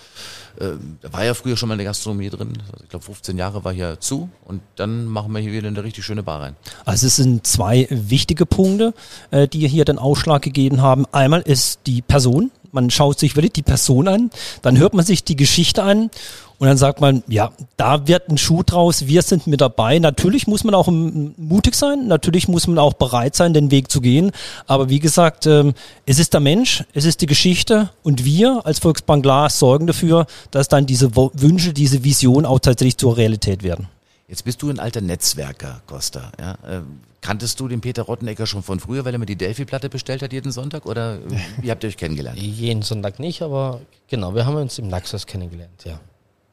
äh, 0.59 0.71
da 1.01 1.13
war 1.13 1.25
ja 1.25 1.33
früher 1.33 1.57
schon 1.57 1.69
mal 1.69 1.73
eine 1.75 1.83
Gastronomie 1.83 2.29
drin. 2.29 2.53
Also 2.71 2.83
ich 2.83 2.89
glaube, 2.89 3.05
15 3.05 3.37
Jahre 3.37 3.63
war 3.63 3.73
hier 3.73 3.99
zu 3.99 4.29
und 4.45 4.61
dann 4.75 5.05
machen 5.05 5.31
wir 5.33 5.41
hier 5.41 5.51
wieder 5.51 5.67
eine 5.67 5.83
richtig 5.83 6.05
schöne 6.05 6.23
Bar 6.23 6.41
rein. 6.41 6.55
Also 6.85 7.07
es 7.07 7.17
sind 7.17 7.45
zwei 7.45 7.87
wichtige 7.89 8.45
Punkte, 8.45 8.93
äh, 9.31 9.47
die 9.47 9.67
hier 9.67 9.85
den 9.85 9.99
Ausschlag 9.99 10.41
gegeben 10.41 10.81
haben. 10.81 11.05
Einmal 11.11 11.41
ist 11.41 11.81
die 11.85 12.01
Person. 12.01 12.51
Man 12.71 12.91
schaut 12.91 13.17
sich 13.17 13.35
wirklich 13.35 13.53
die 13.53 13.63
Person 13.63 14.07
an, 14.07 14.29
dann 14.61 14.77
hört 14.77 14.93
man 14.93 15.03
sich 15.03 15.23
die 15.23 15.35
Geschichte 15.35 15.81
an 15.81 16.11
und 16.59 16.67
dann 16.67 16.77
sagt 16.77 16.99
man, 16.99 17.23
ja, 17.27 17.51
da 17.77 18.05
wird 18.07 18.29
ein 18.29 18.37
Schuh 18.37 18.63
draus, 18.63 19.07
wir 19.07 19.21
sind 19.21 19.47
mit 19.47 19.61
dabei. 19.61 19.97
Natürlich 19.97 20.45
muss 20.45 20.65
man 20.65 20.75
auch 20.75 20.89
mutig 20.89 21.73
sein, 21.73 22.07
natürlich 22.07 22.49
muss 22.49 22.67
man 22.67 22.77
auch 22.77 22.93
bereit 22.93 23.33
sein, 23.35 23.53
den 23.53 23.71
Weg 23.71 23.89
zu 23.89 24.01
gehen. 24.01 24.31
Aber 24.67 24.89
wie 24.89 24.99
gesagt, 24.99 25.47
ähm, 25.47 25.73
es 26.05 26.19
ist 26.19 26.33
der 26.33 26.41
Mensch, 26.41 26.83
es 26.93 27.05
ist 27.05 27.21
die 27.21 27.27
Geschichte 27.27 27.89
und 28.03 28.25
wir 28.25 28.65
als 28.65 28.79
Volksbank 28.79 29.23
Glas 29.23 29.57
sorgen 29.57 29.87
dafür, 29.87 30.27
dass 30.51 30.67
dann 30.67 30.85
diese 30.85 31.15
Wünsche, 31.15 31.71
diese 31.71 32.03
Vision 32.03 32.45
auch 32.45 32.59
tatsächlich 32.59 32.97
zur 32.97 33.15
Realität 33.15 33.63
werden. 33.63 33.87
Jetzt 34.27 34.43
bist 34.43 34.61
du 34.61 34.69
ein 34.69 34.79
alter 34.79 35.01
Netzwerker, 35.01 35.81
Costa. 35.87 36.31
Ja? 36.37 36.57
Ähm, 36.69 36.99
kanntest 37.21 37.59
du 37.61 37.69
den 37.69 37.79
Peter 37.79 38.03
Rottenecker 38.03 38.45
schon 38.45 38.63
von 38.63 38.81
früher, 38.81 39.05
weil 39.05 39.13
er 39.13 39.19
mir 39.19 39.25
die 39.25 39.37
Delphi-Platte 39.37 39.89
bestellt 39.89 40.21
hat 40.21 40.33
jeden 40.33 40.51
Sonntag? 40.51 40.85
Oder 40.85 41.19
wie 41.61 41.71
habt 41.71 41.83
ihr 41.85 41.87
euch 41.87 41.97
kennengelernt? 41.97 42.37
Jeden 42.37 42.81
Sonntag 42.81 43.17
nicht, 43.19 43.41
aber 43.41 43.79
genau, 44.09 44.35
wir 44.35 44.45
haben 44.45 44.57
uns 44.57 44.77
im 44.77 44.89
Naxos 44.89 45.25
kennengelernt, 45.25 45.85
ja. 45.85 45.99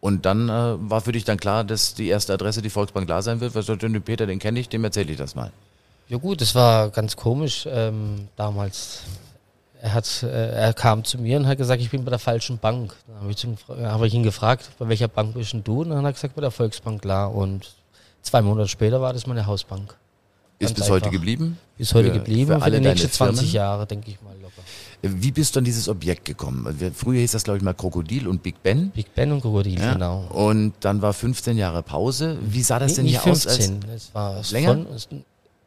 Und 0.06 0.25
dann 0.25 0.48
äh, 0.48 0.52
war 0.88 1.00
für 1.00 1.10
dich 1.10 1.25
dann 1.25 1.36
klar, 1.36 1.64
dass 1.64 1.94
die 1.94 2.06
erste 2.06 2.32
Adresse 2.32 2.62
die 2.62 2.70
Volksbank 2.70 3.06
klar 3.08 3.22
sein 3.22 3.40
wird. 3.40 3.56
Was 3.56 3.66
sagt 3.66 3.82
denn 3.82 4.00
Peter, 4.02 4.25
den 4.25 4.38
kenne 4.38 4.60
ich, 4.60 4.68
dem 4.68 4.84
erzähle 4.84 5.10
ich 5.10 5.18
das 5.18 5.34
mal. 5.34 5.50
Ja 6.08 6.16
gut, 6.16 6.40
es 6.42 6.54
war 6.54 6.90
ganz 6.90 7.16
komisch 7.16 7.66
ähm, 7.68 8.28
damals. 8.36 9.00
Er, 9.82 9.94
hat, 9.94 10.22
äh, 10.22 10.50
er 10.52 10.72
kam 10.75 11.02
zu 11.02 11.18
mir 11.18 11.38
und 11.38 11.48
hat 11.48 11.58
gesagt, 11.58 11.82
ich 11.82 11.90
bin 11.90 12.04
bei 12.04 12.10
der 12.10 12.20
falschen 12.20 12.58
Bank. 12.58 12.94
Dann 13.08 13.20
habe 13.20 13.32
ich, 13.32 13.46
hab 13.84 14.02
ich 14.04 14.14
ihn 14.14 14.22
gefragt, 14.22 14.70
bei 14.78 14.88
welcher 14.88 15.08
Bank 15.08 15.34
bist 15.34 15.54
denn 15.54 15.64
du? 15.64 15.80
Und 15.80 15.90
dann 15.90 15.98
hat 15.98 16.04
er 16.04 16.12
gesagt, 16.12 16.36
bei 16.36 16.40
der 16.40 16.52
Volksbank 16.52 17.02
klar. 17.02 17.34
Und 17.34 17.75
zwei 18.22 18.42
Monate 18.42 18.68
später 18.68 19.00
war 19.00 19.12
das 19.12 19.26
meine 19.26 19.44
Hausbank. 19.46 19.96
Ist 20.60 20.68
Ganz 20.68 20.78
bis 20.78 20.88
heute 20.88 21.06
einfach. 21.06 21.10
geblieben? 21.18 21.58
Bis 21.78 21.92
heute 21.94 22.10
Für- 22.10 22.14
geblieben. 22.14 22.52
für 22.52 22.58
Für, 22.60 22.64
alle 22.64 22.80
die 22.80 22.86
nächsten 22.86 23.08
deine 23.08 23.10
20 23.12 23.38
Firmen? 23.40 23.54
Jahre, 23.54 23.86
denke 23.86 24.08
ich 24.12 24.22
mal. 24.22 24.35
Wie 25.02 25.30
bist 25.32 25.54
du 25.54 25.58
an 25.60 25.64
dieses 25.64 25.88
Objekt 25.88 26.24
gekommen? 26.24 26.66
Früher 26.94 27.20
hieß 27.20 27.32
das, 27.32 27.44
glaube 27.44 27.58
ich, 27.58 27.62
mal 27.62 27.74
Krokodil 27.74 28.26
und 28.28 28.42
Big 28.42 28.62
Ben. 28.62 28.90
Big 28.90 29.14
Ben 29.14 29.30
und 29.32 29.40
Krokodil, 29.40 29.78
Ja? 29.78 29.92
genau. 29.92 30.24
Und 30.32 30.72
dann 30.80 31.02
war 31.02 31.12
15 31.12 31.56
Jahre 31.56 31.82
Pause. 31.82 32.38
Wie 32.42 32.62
sah 32.62 32.78
das 32.78 32.92
Nee, 32.92 32.96
denn 32.96 33.06
hier 33.06 33.26
aus? 33.26 33.44
15, 33.44 33.80
es 33.94 34.14
war 34.14 34.42
Länger? 34.50 34.68
Von, 34.74 34.86
es- 34.94 35.08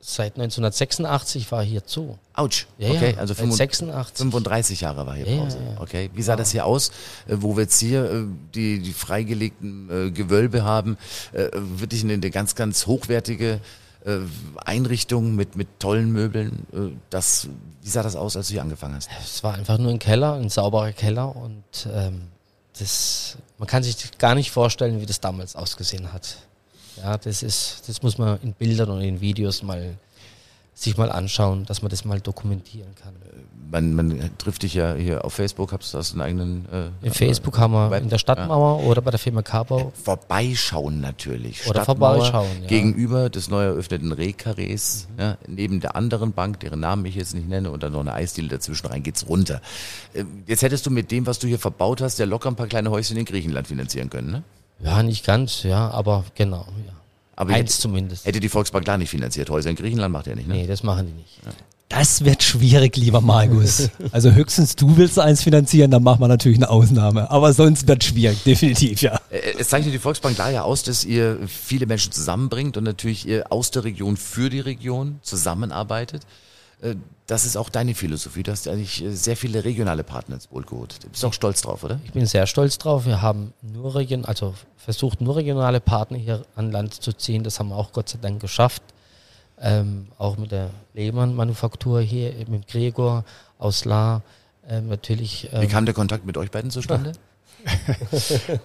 seit 0.02 0.38
1986 0.38 1.52
war 1.52 1.62
hier 1.64 1.82
Zoo. 1.86 2.16
Autsch. 2.34 2.68
Ja, 2.78 2.90
okay, 2.92 3.16
also 3.18 3.34
seit 3.34 3.38
85, 3.38 3.80
86. 3.80 4.18
35 4.18 4.82
Jahre 4.82 5.06
war 5.06 5.16
hier 5.16 5.26
Pause. 5.26 5.58
ja, 5.58 5.74
ja. 5.74 5.82
Okay, 5.82 6.10
wie 6.16 6.22
sah 6.22 6.36
das 6.38 6.52
hier 6.52 6.66
aus, 6.66 6.90
äh, 7.28 7.36
wo 7.40 7.56
wir 7.58 7.64
jetzt 7.64 7.80
hier 7.80 8.06
äh, 8.10 8.24
die, 8.56 8.80
die 8.80 8.94
freigelegten 8.94 9.90
äh, 10.08 10.12
Gewölbe 10.12 10.64
haben? 10.64 10.98
Wirklich 11.34 12.04
eine, 12.04 12.14
eine 12.14 12.30
ganz, 12.32 12.56
ganz 12.56 12.88
hochwertige 12.88 13.60
äh, 14.06 14.20
Einrichtung 14.58 15.36
mit, 15.36 15.56
mit 15.56 15.80
tollen 15.80 16.12
Möbeln. 16.12 16.66
Äh, 16.74 16.98
das, 17.10 17.48
wie 17.82 17.90
sah 17.90 18.04
das 18.04 18.16
aus, 18.16 18.36
als 18.36 18.48
du 18.48 18.54
hier 18.54 18.62
angefangen 18.62 18.96
hast? 18.96 19.10
Es 19.24 19.44
war 19.44 19.56
einfach 19.56 19.78
nur 19.78 19.92
ein 19.92 20.00
Keller, 20.00 20.34
ein 20.34 20.50
sauberer 20.50 20.92
Keller 20.92 21.36
und 21.36 21.88
ähm, 21.94 22.24
das, 22.78 23.38
man 23.58 23.68
kann 23.68 23.84
sich 23.84 24.18
gar 24.18 24.36
nicht 24.36 24.52
vorstellen, 24.52 25.02
wie 25.02 25.06
das 25.06 25.20
damals 25.20 25.56
ausgesehen 25.56 26.14
hat. 26.14 26.38
Ja, 26.98 27.18
das 27.18 27.44
ist, 27.44 27.84
das 27.88 28.02
muss 28.02 28.18
man 28.18 28.40
in 28.42 28.54
Bildern 28.54 28.90
und 28.90 29.02
in 29.02 29.22
Videos 29.22 29.64
mal 29.64 29.96
sich 30.84 30.98
mal 30.98 31.12
anschauen, 31.12 31.66
dass 31.66 31.82
man 31.82 31.90
das 31.90 32.06
mal 32.06 32.22
dokumentieren 32.22 32.96
kann. 32.96 33.14
Man, 33.72 33.94
man 33.94 34.32
trifft 34.40 34.64
dich 34.64 34.74
ja 34.74 34.96
hier 34.96 35.24
auf 35.24 35.34
Facebook, 35.34 35.72
hast 35.72 35.94
du 35.94 36.00
hast 36.00 36.14
einen 36.14 36.22
eigenen... 36.22 36.66
Äh, 36.72 37.06
In 37.06 37.14
Facebook 37.14 37.60
haben 37.60 37.74
wir 37.74 37.96
in 37.98 38.10
der 38.10 38.18
Stadtmauer 38.18 38.84
oder 38.84 39.02
bei 39.04 39.12
der 39.12 39.20
Firma 39.20 39.44
Carbau 39.44 39.92
Vorbeischauen 40.04 41.02
natürlich. 41.02 41.68
Oder 41.68 41.84
Stadtmauer 41.84 42.16
vorbeischauen, 42.16 42.48
ja. 42.56 42.64
Mhm. 42.64 42.68
Gegenüber 42.68 43.30
des 43.30 43.50
neu 43.50 43.64
eröffneten 43.64 44.12
Rehkarrees, 44.12 45.08
ja, 45.20 45.38
neben 45.46 45.82
der 45.82 45.96
anderen 45.96 46.34
Bank, 46.34 46.62
deren 46.62 46.80
Namen 46.80 47.06
ich 47.06 47.14
jetzt 47.14 47.36
nicht 47.36 47.48
nenne, 47.48 47.70
und 47.70 47.84
dann 47.84 47.92
noch 47.92 48.00
eine 48.00 48.14
Eisdiele 48.14 48.48
dazwischen 48.48 48.88
rein, 48.88 49.04
geht's 49.04 49.28
runter. 49.28 49.62
Äh, 50.14 50.24
Jetzt 50.48 50.64
hättest 50.64 50.88
du 50.88 50.90
mit 50.90 51.12
dem, 51.12 51.28
was 51.28 51.38
du 51.38 51.48
hier 51.48 51.60
verbaut 51.60 52.02
hast, 52.02 52.18
ja 52.18 52.26
locker 52.26 52.50
ein 52.50 52.56
paar 52.56 52.68
kleine 52.68 52.90
Häuschen 52.90 53.18
in 53.18 53.26
Griechenland 53.26 53.68
finanzieren 53.68 54.10
können, 54.10 54.32
ne? 54.32 54.44
Ja, 54.82 55.04
nicht 55.04 55.26
ganz, 55.26 55.62
ja, 55.62 55.92
aber 55.92 56.24
genau, 56.34 56.66
ja. 56.88 56.94
Aber 57.40 57.54
Eins 57.54 57.72
hätte, 57.72 57.82
zumindest. 57.84 58.26
hätte 58.26 58.42
die 58.42 58.50
Volksbank 58.50 58.84
klar 58.84 58.98
nicht 58.98 59.10
finanziert. 59.10 59.50
Häuser 59.50 59.70
in 59.70 59.78
Griechenland 59.78 60.12
macht 60.12 60.28
er 60.28 60.36
nicht, 60.36 60.50
ne? 60.50 60.56
Nee, 60.56 60.68
das 60.68 60.84
machen 60.84 61.08
die 61.08 61.14
nicht. 61.14 61.40
Das 61.88 62.26
wird 62.26 62.44
schwierig, 62.44 62.98
lieber 62.98 63.22
Markus. 63.22 63.90
Also 64.12 64.32
höchstens 64.32 64.76
du 64.76 64.98
willst 64.98 65.18
eins 65.18 65.42
finanzieren, 65.42 65.90
dann 65.90 66.04
machen 66.04 66.20
wir 66.20 66.28
natürlich 66.28 66.58
eine 66.58 66.70
Ausnahme. 66.70 67.32
Aber 67.32 67.54
sonst 67.54 67.88
wird 67.88 68.04
schwierig, 68.04 68.44
definitiv, 68.44 69.02
ja. 69.02 69.22
Es 69.58 69.70
zeichnet 69.70 69.94
die 69.94 70.00
Volksbank 70.00 70.36
klar 70.36 70.52
ja 70.52 70.64
aus, 70.64 70.84
dass 70.84 71.06
ihr 71.06 71.40
viele 71.48 71.86
Menschen 71.86 72.12
zusammenbringt 72.12 72.76
und 72.76 72.84
natürlich 72.84 73.26
ihr 73.26 73.50
aus 73.54 73.72
der 73.72 73.86
Region 73.86 74.18
für 74.18 74.50
die 74.50 74.60
Region 74.60 75.20
zusammenarbeitet. 75.22 76.24
Äh, 76.82 76.96
Das 77.28 77.46
ist 77.46 77.58
auch 77.58 77.70
deine 77.70 77.94
Philosophie. 77.94 78.42
Du 78.44 78.52
hast 78.52 78.68
eigentlich 78.68 79.04
äh, 79.04 79.12
sehr 79.12 79.38
viele 79.38 79.64
regionale 79.64 80.04
Partner 80.04 80.36
ins 80.36 80.48
Boot 80.48 80.66
geholt. 80.68 80.96
Du 81.04 81.10
bist 81.10 81.24
auch 81.26 81.34
stolz 81.34 81.62
drauf, 81.62 81.84
oder? 81.84 82.00
Ich 82.06 82.12
bin 82.14 82.26
sehr 82.26 82.48
stolz 82.48 82.78
drauf. 82.80 83.06
Wir 83.06 83.22
haben 83.22 83.54
nur 83.62 83.94
region, 83.96 84.26
also 84.26 84.56
versucht 84.78 85.22
nur 85.22 85.36
regionale 85.36 85.80
Partner 85.80 86.18
hier 86.18 86.44
an 86.56 86.72
Land 86.72 86.96
zu 86.96 87.14
ziehen. 87.14 87.44
Das 87.44 87.60
haben 87.60 87.70
wir 87.70 87.76
auch 87.76 87.92
Gott 87.92 88.10
sei 88.10 88.18
Dank 88.22 88.40
geschafft. 88.42 88.82
Ähm, 89.62 90.08
auch 90.18 90.38
mit 90.38 90.52
der 90.52 90.70
Lehmann-Manufaktur 90.94 92.00
hier, 92.02 92.34
mit 92.48 92.68
Gregor 92.68 93.26
aus 93.60 93.84
La. 93.86 94.22
Ähm, 94.68 94.88
natürlich. 94.88 95.50
Wie 95.52 95.58
Ähm, 95.66 95.70
kam 95.70 95.86
der 95.86 95.94
Kontakt 95.94 96.26
mit 96.26 96.38
euch 96.38 96.50
beiden 96.50 96.72
zustande? 96.72 97.12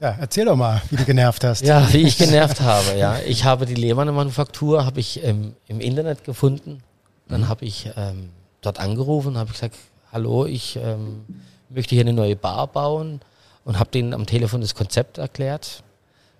Ja, 0.00 0.16
erzähl 0.20 0.44
doch 0.44 0.56
mal, 0.56 0.82
wie 0.90 0.96
du 0.96 1.04
genervt 1.04 1.44
hast. 1.44 1.62
ja, 1.62 1.90
wie 1.92 2.02
ich 2.02 2.18
genervt 2.18 2.60
habe. 2.60 2.98
Ja, 2.98 3.20
ich 3.24 3.44
habe 3.44 3.64
die 3.64 3.76
Lehmann-Manufaktur 3.76 4.84
habe 4.84 4.98
ich 5.00 5.22
ähm, 5.24 5.54
im 5.68 5.80
Internet 5.80 6.24
gefunden. 6.24 6.82
Dann 7.28 7.48
habe 7.48 7.64
ich 7.64 7.90
ähm, 7.96 8.30
dort 8.60 8.78
angerufen, 8.80 9.38
habe 9.38 9.52
gesagt, 9.52 9.76
hallo, 10.12 10.46
ich 10.46 10.76
ähm, 10.76 11.24
möchte 11.68 11.94
hier 11.94 12.04
eine 12.04 12.12
neue 12.12 12.36
Bar 12.36 12.66
bauen 12.66 13.20
und 13.64 13.78
habe 13.78 13.90
denen 13.90 14.14
am 14.14 14.26
Telefon 14.26 14.60
das 14.60 14.74
Konzept 14.74 15.18
erklärt. 15.18 15.82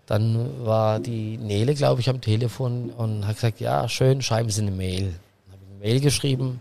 Dann 0.06 0.64
war 0.64 1.00
die 1.00 1.38
Nele, 1.38 1.74
glaube 1.74 2.00
ich, 2.00 2.10
am 2.10 2.20
Telefon 2.20 2.90
und 2.90 3.26
hat 3.26 3.36
gesagt, 3.36 3.60
ja, 3.60 3.88
schön, 3.88 4.20
schreiben 4.20 4.50
Sie 4.50 4.60
eine 4.60 4.70
Mail. 4.70 5.14
Dann 5.46 5.52
habe 5.52 5.62
ich 5.62 5.70
eine 5.70 5.78
Mail 5.80 6.00
geschrieben. 6.00 6.60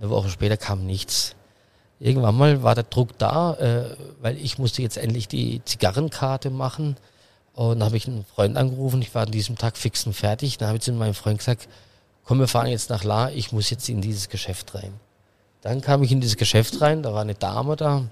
Eine 0.00 0.10
Woche 0.10 0.28
später 0.28 0.56
kam 0.56 0.84
nichts. 0.84 1.36
Irgendwann 2.00 2.36
mal 2.36 2.62
war 2.64 2.74
der 2.74 2.84
Druck 2.84 3.16
da, 3.18 3.54
äh, 3.54 3.96
weil 4.20 4.36
ich 4.38 4.58
musste 4.58 4.82
jetzt 4.82 4.96
endlich 4.96 5.28
die 5.28 5.62
Zigarrenkarte 5.64 6.50
machen. 6.50 6.96
Und 7.54 7.78
dann 7.78 7.86
habe 7.86 7.96
ich 7.96 8.08
einen 8.08 8.24
Freund 8.24 8.56
angerufen, 8.56 9.00
ich 9.00 9.14
war 9.14 9.22
an 9.22 9.30
diesem 9.30 9.56
Tag 9.56 9.76
fix 9.76 10.04
und 10.04 10.12
fertig. 10.12 10.58
Dann 10.58 10.68
habe 10.68 10.78
ich 10.78 10.82
zu 10.82 10.92
meinem 10.92 11.14
Freund 11.14 11.38
gesagt, 11.38 11.68
komm, 12.24 12.38
wir 12.40 12.48
fahren 12.48 12.66
jetzt 12.68 12.90
nach 12.90 13.04
La, 13.04 13.30
ich 13.30 13.52
muss 13.52 13.70
jetzt 13.70 13.88
in 13.88 14.00
dieses 14.00 14.28
Geschäft 14.28 14.74
rein. 14.74 14.92
Dann 15.62 15.80
kam 15.80 16.02
ich 16.02 16.12
in 16.12 16.20
dieses 16.20 16.36
Geschäft 16.36 16.80
rein, 16.80 17.02
da 17.02 17.12
war 17.14 17.22
eine 17.22 17.34
Dame 17.34 17.76
da. 17.76 18.02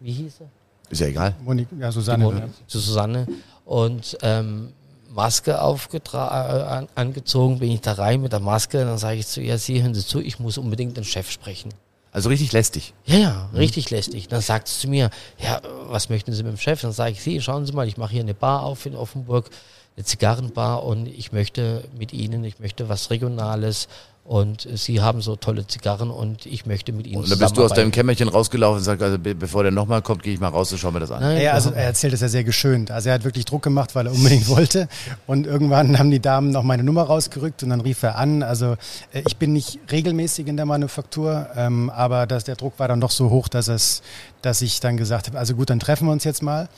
Wie 0.00 0.12
hieß 0.12 0.38
sie? 0.38 0.44
Ist 0.90 1.00
ja 1.00 1.08
egal. 1.08 1.34
Monik, 1.44 1.68
ja, 1.78 1.90
Susanne. 1.92 2.24
Mon- 2.24 2.38
ja. 2.38 2.48
zu 2.66 2.78
Susanne 2.78 3.26
und 3.64 4.16
ähm, 4.22 4.72
Maske 5.10 5.60
aufgetra 5.60 6.58
äh, 6.58 6.62
an, 6.62 6.88
angezogen, 6.94 7.58
bin 7.58 7.70
ich 7.72 7.80
da 7.80 7.92
rein 7.92 8.20
mit 8.22 8.32
der 8.32 8.40
Maske, 8.40 8.84
dann 8.84 8.98
sage 8.98 9.18
ich 9.18 9.26
zu 9.26 9.40
ihr, 9.40 9.58
Sie 9.58 9.82
hören 9.82 9.94
Sie 9.94 10.04
zu, 10.04 10.20
ich 10.20 10.38
muss 10.38 10.56
unbedingt 10.58 10.96
den 10.96 11.04
Chef 11.04 11.30
sprechen. 11.30 11.70
Also 12.10 12.30
richtig 12.30 12.52
lästig. 12.52 12.94
Ja, 13.04 13.16
ja, 13.18 13.50
richtig 13.54 13.90
lästig. 13.90 14.28
Dann 14.28 14.40
sagt 14.40 14.68
sie 14.68 14.80
zu 14.80 14.88
mir, 14.88 15.10
ja, 15.38 15.60
was 15.88 16.08
möchten 16.08 16.32
Sie 16.32 16.42
mit 16.42 16.52
dem 16.52 16.58
Chef? 16.58 16.80
Dann 16.80 16.92
sage 16.92 17.12
ich, 17.12 17.22
Sie, 17.22 17.40
schauen 17.40 17.66
Sie 17.66 17.72
mal, 17.72 17.86
ich 17.86 17.96
mache 17.98 18.12
hier 18.12 18.22
eine 18.22 18.34
Bar 18.34 18.62
auf 18.62 18.86
in 18.86 18.96
Offenburg, 18.96 19.50
eine 19.98 20.04
Zigarrenbar 20.04 20.84
und 20.84 21.08
ich 21.08 21.32
möchte 21.32 21.82
mit 21.98 22.12
Ihnen, 22.12 22.44
ich 22.44 22.60
möchte 22.60 22.88
was 22.88 23.10
Regionales 23.10 23.88
und 24.22 24.68
Sie 24.74 25.00
haben 25.00 25.22
so 25.22 25.34
tolle 25.36 25.66
Zigarren 25.66 26.10
und 26.10 26.44
ich 26.46 26.66
möchte 26.66 26.92
mit 26.92 27.06
Ihnen 27.06 27.22
Und 27.22 27.30
dann 27.32 27.38
bist 27.38 27.56
du 27.56 27.64
aus 27.64 27.72
deinem. 27.72 27.90
Kämmerchen 27.90 28.28
rausgelaufen 28.28 28.76
und 28.78 28.84
sagst, 28.84 29.02
also 29.02 29.18
be- 29.18 29.34
bevor 29.34 29.62
der 29.64 29.72
nochmal 29.72 30.02
kommt, 30.02 30.22
gehe 30.22 30.34
ich 30.34 30.38
mal 30.38 30.48
raus 30.48 30.70
und 30.70 30.78
schau 30.78 30.92
mir 30.92 31.00
das 31.00 31.10
an. 31.10 31.20
Nein, 31.22 31.42
Ja, 31.42 31.52
also 31.54 31.70
er 31.70 31.84
erzählt 31.84 32.12
es 32.12 32.20
ja 32.20 32.28
sehr 32.28 32.44
geschönt. 32.44 32.90
Also 32.92 33.08
er 33.08 33.14
hat 33.16 33.24
wirklich 33.24 33.46
Druck 33.46 33.62
gemacht, 33.62 33.94
weil 33.94 34.06
er 34.06 34.12
unbedingt 34.12 34.46
wollte. 34.50 34.86
Und 35.26 35.46
irgendwann 35.46 35.98
haben 35.98 36.10
die 36.12 36.20
Damen 36.20 36.50
noch 36.50 36.62
meine 36.62 36.84
Nummer 36.84 37.04
rausgerückt 37.04 37.62
und 37.64 37.70
dann 37.70 37.80
rief 37.80 38.02
er 38.04 38.18
an. 38.18 38.42
Also 38.42 38.76
äh, 39.12 39.22
ich 39.26 39.38
bin 39.38 39.52
nicht 39.54 39.80
regelmäßig 39.90 40.46
in 40.46 40.56
der 40.58 40.66
Manufaktur, 40.66 41.48
ähm, 41.56 41.88
aber 41.90 42.26
dass 42.26 42.44
der 42.44 42.54
Druck 42.56 42.74
war 42.78 42.86
dann 42.86 43.00
doch 43.00 43.10
so 43.10 43.30
hoch, 43.30 43.48
dass 43.48 43.66
es, 43.68 44.02
dass 44.42 44.60
ich 44.62 44.78
dann 44.80 44.96
gesagt 44.98 45.26
habe, 45.26 45.38
also 45.38 45.54
gut, 45.54 45.70
dann 45.70 45.80
treffen 45.80 46.06
wir 46.06 46.12
uns 46.12 46.22
jetzt 46.24 46.42
mal. 46.42 46.68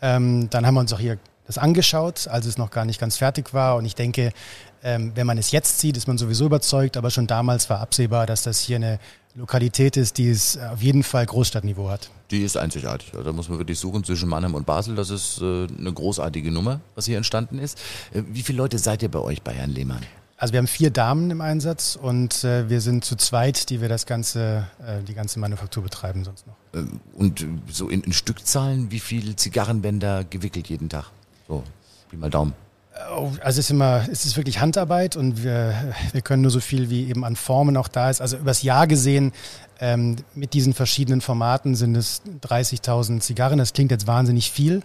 Ähm, 0.00 0.48
dann 0.50 0.66
haben 0.66 0.74
wir 0.74 0.80
uns 0.80 0.92
auch 0.94 0.98
hier 0.98 1.18
das 1.46 1.58
angeschaut, 1.58 2.28
als 2.28 2.46
es 2.46 2.58
noch 2.58 2.70
gar 2.70 2.84
nicht 2.84 3.00
ganz 3.00 3.16
fertig 3.16 3.52
war. 3.52 3.76
Und 3.76 3.84
ich 3.84 3.94
denke, 3.94 4.32
ähm, 4.82 5.12
wenn 5.14 5.26
man 5.26 5.38
es 5.38 5.50
jetzt 5.50 5.80
sieht, 5.80 5.96
ist 5.96 6.08
man 6.08 6.18
sowieso 6.18 6.46
überzeugt. 6.46 6.96
Aber 6.96 7.10
schon 7.10 7.26
damals 7.26 7.68
war 7.70 7.80
absehbar, 7.80 8.26
dass 8.26 8.42
das 8.42 8.60
hier 8.60 8.76
eine 8.76 8.98
Lokalität 9.34 9.96
ist, 9.96 10.18
die 10.18 10.30
es 10.30 10.56
auf 10.58 10.80
jeden 10.80 11.02
Fall 11.02 11.26
Großstadtniveau 11.26 11.90
hat. 11.90 12.08
Die 12.30 12.42
ist 12.42 12.56
einzigartig. 12.56 13.12
Also 13.12 13.24
Da 13.24 13.32
muss 13.32 13.48
man 13.48 13.58
wirklich 13.58 13.78
suchen 13.78 14.04
zwischen 14.04 14.28
Mannheim 14.28 14.54
und 14.54 14.64
Basel. 14.64 14.94
Das 14.94 15.10
ist 15.10 15.40
äh, 15.40 15.66
eine 15.66 15.92
großartige 15.92 16.50
Nummer, 16.50 16.80
was 16.94 17.06
hier 17.06 17.16
entstanden 17.16 17.58
ist. 17.58 17.78
Äh, 18.12 18.22
wie 18.28 18.42
viele 18.42 18.58
Leute 18.58 18.78
seid 18.78 19.02
ihr 19.02 19.10
bei 19.10 19.18
euch 19.18 19.42
bei 19.42 19.52
Herrn 19.52 19.70
Lehmann? 19.70 20.02
Also 20.36 20.52
wir 20.52 20.58
haben 20.58 20.66
vier 20.66 20.90
Damen 20.90 21.30
im 21.30 21.40
Einsatz 21.40 21.96
und 22.00 22.44
äh, 22.44 22.68
wir 22.68 22.80
sind 22.80 23.04
zu 23.04 23.16
zweit, 23.16 23.70
die 23.70 23.80
wir 23.80 23.88
das 23.88 24.04
ganze, 24.04 24.66
äh, 24.84 25.02
die 25.02 25.14
ganze 25.14 25.38
Manufaktur 25.38 25.82
betreiben 25.82 26.24
sonst 26.24 26.46
noch. 26.46 26.54
Äh, 26.80 26.84
und 27.14 27.46
so 27.70 27.88
in, 27.88 28.02
in 28.02 28.12
Stückzahlen, 28.12 28.90
wie 28.90 29.00
viel 29.00 29.36
Zigarren 29.36 29.82
werden 29.82 30.00
da 30.00 30.22
gewickelt 30.22 30.68
jeden 30.68 30.88
Tag? 30.88 31.06
So, 31.48 31.62
wie 32.10 32.16
mal 32.16 32.30
Daumen. 32.30 32.54
Oh, 33.16 33.32
also 33.40 33.58
es 33.58 33.66
ist 33.66 33.70
immer, 33.70 34.06
es 34.10 34.24
ist 34.24 34.36
wirklich 34.36 34.60
Handarbeit 34.60 35.16
und 35.16 35.42
wir, 35.42 35.94
wir 36.12 36.20
können 36.20 36.42
nur 36.42 36.52
so 36.52 36.60
viel 36.60 36.90
wie 36.90 37.08
eben 37.08 37.24
an 37.24 37.34
Formen 37.34 37.76
auch 37.76 37.88
da 37.88 38.08
ist. 38.08 38.20
Also 38.20 38.36
übers 38.36 38.62
Jahr 38.62 38.86
gesehen 38.86 39.32
ähm, 39.80 40.16
mit 40.34 40.54
diesen 40.54 40.74
verschiedenen 40.74 41.20
Formaten 41.20 41.74
sind 41.74 41.96
es 41.96 42.22
30.000 42.42 43.18
Zigarren. 43.18 43.58
Das 43.58 43.72
klingt 43.72 43.90
jetzt 43.90 44.06
wahnsinnig 44.06 44.52
viel 44.52 44.82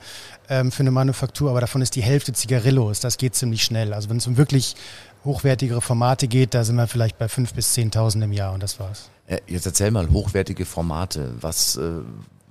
ähm, 0.49 0.71
für 0.71 0.81
eine 0.81 0.91
Manufaktur, 0.91 1.51
aber 1.51 1.61
davon 1.61 1.83
ist 1.83 1.95
die 1.95 2.01
Hälfte 2.01 2.33
Zigarillos. 2.33 2.99
Das 2.99 3.17
geht 3.17 3.35
ziemlich 3.35 3.63
schnell. 3.63 3.93
Also 3.93 4.09
wenn 4.09 4.17
es 4.17 4.25
um 4.25 4.37
wirklich 4.37 4.75
hochwertigere 5.23 5.81
Formate 5.81 6.27
geht, 6.27 6.55
da 6.55 6.63
sind 6.63 6.77
wir 6.77 6.87
vielleicht 6.87 7.19
bei 7.19 7.27
5.000 7.27 7.53
bis 7.53 7.77
10.000 7.77 8.23
im 8.23 8.33
Jahr 8.33 8.53
und 8.53 8.63
das 8.63 8.79
war's. 8.79 9.09
Äh, 9.27 9.39
jetzt 9.45 9.67
erzähl 9.67 9.91
mal, 9.91 10.09
hochwertige 10.09 10.65
Formate. 10.65 11.33
Was, 11.39 11.75
äh, 11.75 11.99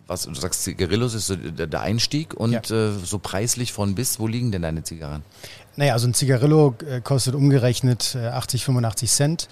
was 0.08 0.22
du 0.22 0.34
sagst, 0.34 0.64
Zigarillos 0.64 1.14
ist 1.14 1.26
so 1.28 1.36
der, 1.36 1.80
Einstieg 1.80 2.34
und 2.34 2.52
Ja. 2.52 2.60
äh, 2.88 2.92
so 3.04 3.18
preislich 3.18 3.72
von 3.72 3.94
bis, 3.94 4.18
wo 4.18 4.26
liegen 4.26 4.50
denn 4.50 4.62
deine 4.62 4.82
Zigarren? 4.82 5.22
Naja, 5.76 5.92
also 5.92 6.08
ein 6.08 6.14
Zigarillo 6.14 6.74
äh, 6.90 7.00
kostet 7.00 7.34
umgerechnet 7.36 8.16
äh, 8.16 8.26
80, 8.28 8.64
85 8.64 9.10
Cent. 9.10 9.48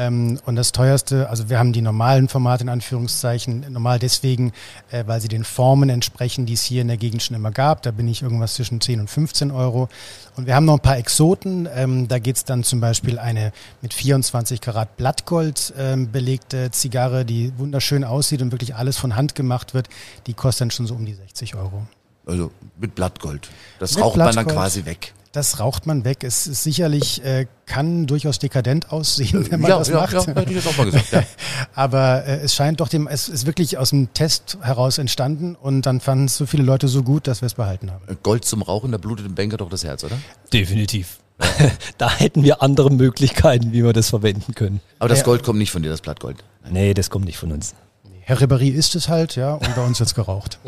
Ähm, 0.00 0.38
und 0.46 0.56
das 0.56 0.72
teuerste, 0.72 1.28
also 1.28 1.50
wir 1.50 1.58
haben 1.58 1.74
die 1.74 1.82
normalen 1.82 2.28
Formate 2.28 2.62
in 2.62 2.70
Anführungszeichen, 2.70 3.66
normal 3.70 3.98
deswegen, 3.98 4.52
äh, 4.90 5.04
weil 5.06 5.20
sie 5.20 5.28
den 5.28 5.44
Formen 5.44 5.90
entsprechen, 5.90 6.46
die 6.46 6.54
es 6.54 6.62
hier 6.62 6.80
in 6.80 6.88
der 6.88 6.96
Gegend 6.96 7.22
schon 7.22 7.36
immer 7.36 7.50
gab. 7.50 7.82
Da 7.82 7.90
bin 7.90 8.08
ich 8.08 8.22
irgendwas 8.22 8.54
zwischen 8.54 8.80
10 8.80 9.00
und 9.00 9.10
15 9.10 9.50
Euro. 9.50 9.88
Und 10.36 10.46
wir 10.46 10.54
haben 10.54 10.64
noch 10.64 10.74
ein 10.74 10.80
paar 10.80 10.96
Exoten. 10.96 11.68
Ähm, 11.74 12.08
da 12.08 12.18
geht's 12.18 12.44
dann 12.44 12.64
zum 12.64 12.80
Beispiel 12.80 13.18
eine 13.18 13.52
mit 13.82 13.92
24 13.92 14.62
Karat 14.62 14.96
Blattgold 14.96 15.74
ähm, 15.76 16.10
belegte 16.10 16.70
Zigarre, 16.70 17.26
die 17.26 17.52
wunderschön 17.58 18.02
aussieht 18.02 18.40
und 18.40 18.52
wirklich 18.52 18.74
alles 18.74 18.96
von 18.96 19.16
Hand 19.16 19.34
gemacht 19.34 19.74
wird. 19.74 19.88
Die 20.26 20.32
kostet 20.32 20.62
dann 20.62 20.70
schon 20.70 20.86
so 20.86 20.94
um 20.94 21.04
die 21.04 21.14
60 21.14 21.56
Euro. 21.56 21.86
Also 22.26 22.52
mit 22.78 22.94
Blattgold. 22.94 23.50
Das 23.78 23.94
Mit 23.94 24.04
raucht 24.04 24.16
man 24.16 24.26
dann 24.26 24.34
Blattgold. 24.34 24.56
quasi 24.56 24.84
weg. 24.86 25.12
Das 25.32 25.60
raucht 25.60 25.86
man 25.86 26.04
weg. 26.04 26.24
Es 26.24 26.46
ist 26.46 26.64
sicherlich, 26.64 27.24
äh, 27.24 27.46
kann 27.66 28.06
durchaus 28.06 28.38
dekadent 28.38 28.92
aussehen, 28.92 29.46
wenn 29.50 29.60
man 29.60 29.70
ja, 29.70 29.78
das 29.78 29.88
ja, 29.88 29.96
macht. 30.00 30.12
ja, 30.12 30.26
hätte 30.26 30.42
ich 30.50 30.56
jetzt 30.56 30.66
auch 30.66 30.76
mal 30.76 30.84
gesagt. 30.86 31.12
Ja. 31.12 31.22
Aber 31.74 32.24
äh, 32.26 32.40
es 32.40 32.54
scheint 32.54 32.80
doch 32.80 32.88
dem, 32.88 33.06
es 33.06 33.28
ist 33.28 33.46
wirklich 33.46 33.78
aus 33.78 33.90
dem 33.90 34.12
Test 34.12 34.58
heraus 34.60 34.98
entstanden 34.98 35.54
und 35.54 35.86
dann 35.86 36.00
fanden 36.00 36.24
es 36.24 36.36
so 36.36 36.46
viele 36.46 36.62
Leute 36.64 36.88
so 36.88 37.02
gut, 37.02 37.26
dass 37.26 37.42
wir 37.42 37.46
es 37.46 37.54
behalten 37.54 37.90
haben. 37.90 38.04
Gold 38.22 38.44
zum 38.44 38.62
Rauchen, 38.62 38.92
da 38.92 38.98
blutet 38.98 39.26
dem 39.26 39.34
Banker 39.34 39.56
doch 39.56 39.68
das 39.70 39.84
Herz, 39.84 40.02
oder? 40.04 40.16
Definitiv. 40.52 41.18
da 41.98 42.10
hätten 42.10 42.42
wir 42.42 42.62
andere 42.62 42.90
Möglichkeiten, 42.90 43.72
wie 43.72 43.82
wir 43.84 43.92
das 43.92 44.10
verwenden 44.10 44.54
können. 44.54 44.80
Aber 44.98 45.08
das 45.08 45.20
Ja. 45.20 45.24
Gold 45.24 45.42
kommt 45.42 45.58
nicht 45.58 45.70
von 45.70 45.82
dir, 45.82 45.88
das 45.88 46.00
Blattgold. 46.00 46.36
Nee, 46.68 46.92
das 46.92 47.08
kommt 47.08 47.24
nicht 47.24 47.38
von 47.38 47.52
uns. 47.52 47.74
Herr 48.30 48.38
Ribéry 48.40 48.70
ist 48.70 48.94
es 48.94 49.08
halt, 49.08 49.34
ja, 49.34 49.54
und 49.54 49.74
bei 49.74 49.84
uns 49.84 49.98
wird's 49.98 50.14
geraucht. 50.14 50.60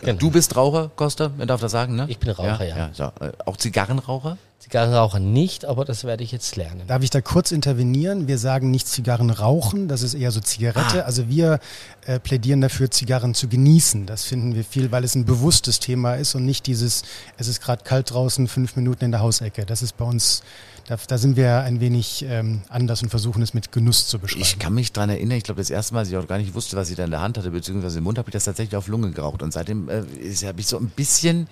Genau. 0.00 0.18
Du 0.18 0.32
bist 0.32 0.56
Raucher, 0.56 0.90
Costa, 0.96 1.30
man 1.38 1.46
darf 1.46 1.60
das 1.60 1.70
sagen, 1.70 1.94
ne? 1.94 2.06
Ich 2.08 2.18
bin 2.18 2.28
Raucher, 2.28 2.64
ja. 2.66 2.90
so. 2.92 3.04
Äh, 3.24 3.30
Auch 3.46 3.56
Zigarrenraucher? 3.56 4.36
Zigarrenraucher 4.68 5.18
nicht, 5.18 5.64
aber 5.64 5.86
das 5.86 6.04
werde 6.04 6.22
ich 6.22 6.30
jetzt 6.30 6.54
lernen. 6.56 6.82
Darf 6.86 7.02
ich 7.02 7.08
da 7.08 7.22
kurz 7.22 7.52
intervenieren? 7.52 8.28
Wir 8.28 8.36
sagen 8.36 8.70
nicht 8.70 8.86
Zigarren 8.86 9.30
rauchen, 9.30 9.88
das 9.88 10.02
ist 10.02 10.12
eher 10.12 10.30
so 10.30 10.40
Zigarette. 10.40 11.06
Also 11.06 11.26
wir 11.30 11.58
äh, 12.04 12.20
plädieren 12.20 12.60
dafür, 12.60 12.90
Zigarren 12.90 13.32
zu 13.32 13.48
genießen. 13.48 14.04
Das 14.04 14.24
finden 14.24 14.54
wir 14.54 14.64
viel, 14.64 14.92
weil 14.92 15.04
es 15.04 15.14
ein 15.14 15.24
bewusstes 15.24 15.80
Thema 15.80 16.16
ist 16.16 16.34
und 16.34 16.44
nicht 16.44 16.66
dieses, 16.66 17.02
es 17.38 17.48
ist 17.48 17.62
gerade 17.62 17.82
kalt 17.82 18.10
draußen, 18.10 18.46
fünf 18.46 18.76
Minuten 18.76 19.06
in 19.06 19.10
der 19.10 19.20
Hausecke. 19.20 19.64
Das 19.64 19.80
ist 19.80 19.96
bei 19.96 20.04
uns, 20.04 20.42
da, 20.86 20.98
da 21.06 21.16
sind 21.16 21.36
wir 21.36 21.60
ein 21.60 21.80
wenig 21.80 22.26
ähm, 22.28 22.60
anders 22.68 23.02
und 23.02 23.08
versuchen 23.08 23.40
es 23.40 23.54
mit 23.54 23.72
Genuss 23.72 24.06
zu 24.06 24.18
beschreiben. 24.18 24.42
Ich 24.42 24.58
kann 24.58 24.74
mich 24.74 24.92
dran 24.92 25.08
erinnern, 25.08 25.38
ich 25.38 25.44
glaube, 25.44 25.62
das 25.62 25.70
erste 25.70 25.94
Mal, 25.94 26.00
als 26.00 26.10
ich 26.10 26.16
auch 26.18 26.28
gar 26.28 26.36
nicht 26.36 26.52
wusste, 26.52 26.76
was 26.76 26.90
ich 26.90 26.96
da 26.96 27.04
in 27.04 27.10
der 27.10 27.22
Hand 27.22 27.38
hatte, 27.38 27.52
beziehungsweise 27.52 27.98
im 27.98 28.04
Mund, 28.04 28.18
habe 28.18 28.28
ich 28.28 28.34
das 28.34 28.44
tatsächlich 28.44 28.76
auf 28.76 28.88
Lunge 28.88 29.12
geraucht. 29.12 29.42
Und 29.42 29.50
seitdem 29.54 29.88
äh, 29.88 30.02
habe 30.44 30.60
ich 30.60 30.66
so 30.66 30.76
ein 30.76 30.90
bisschen, 30.90 31.48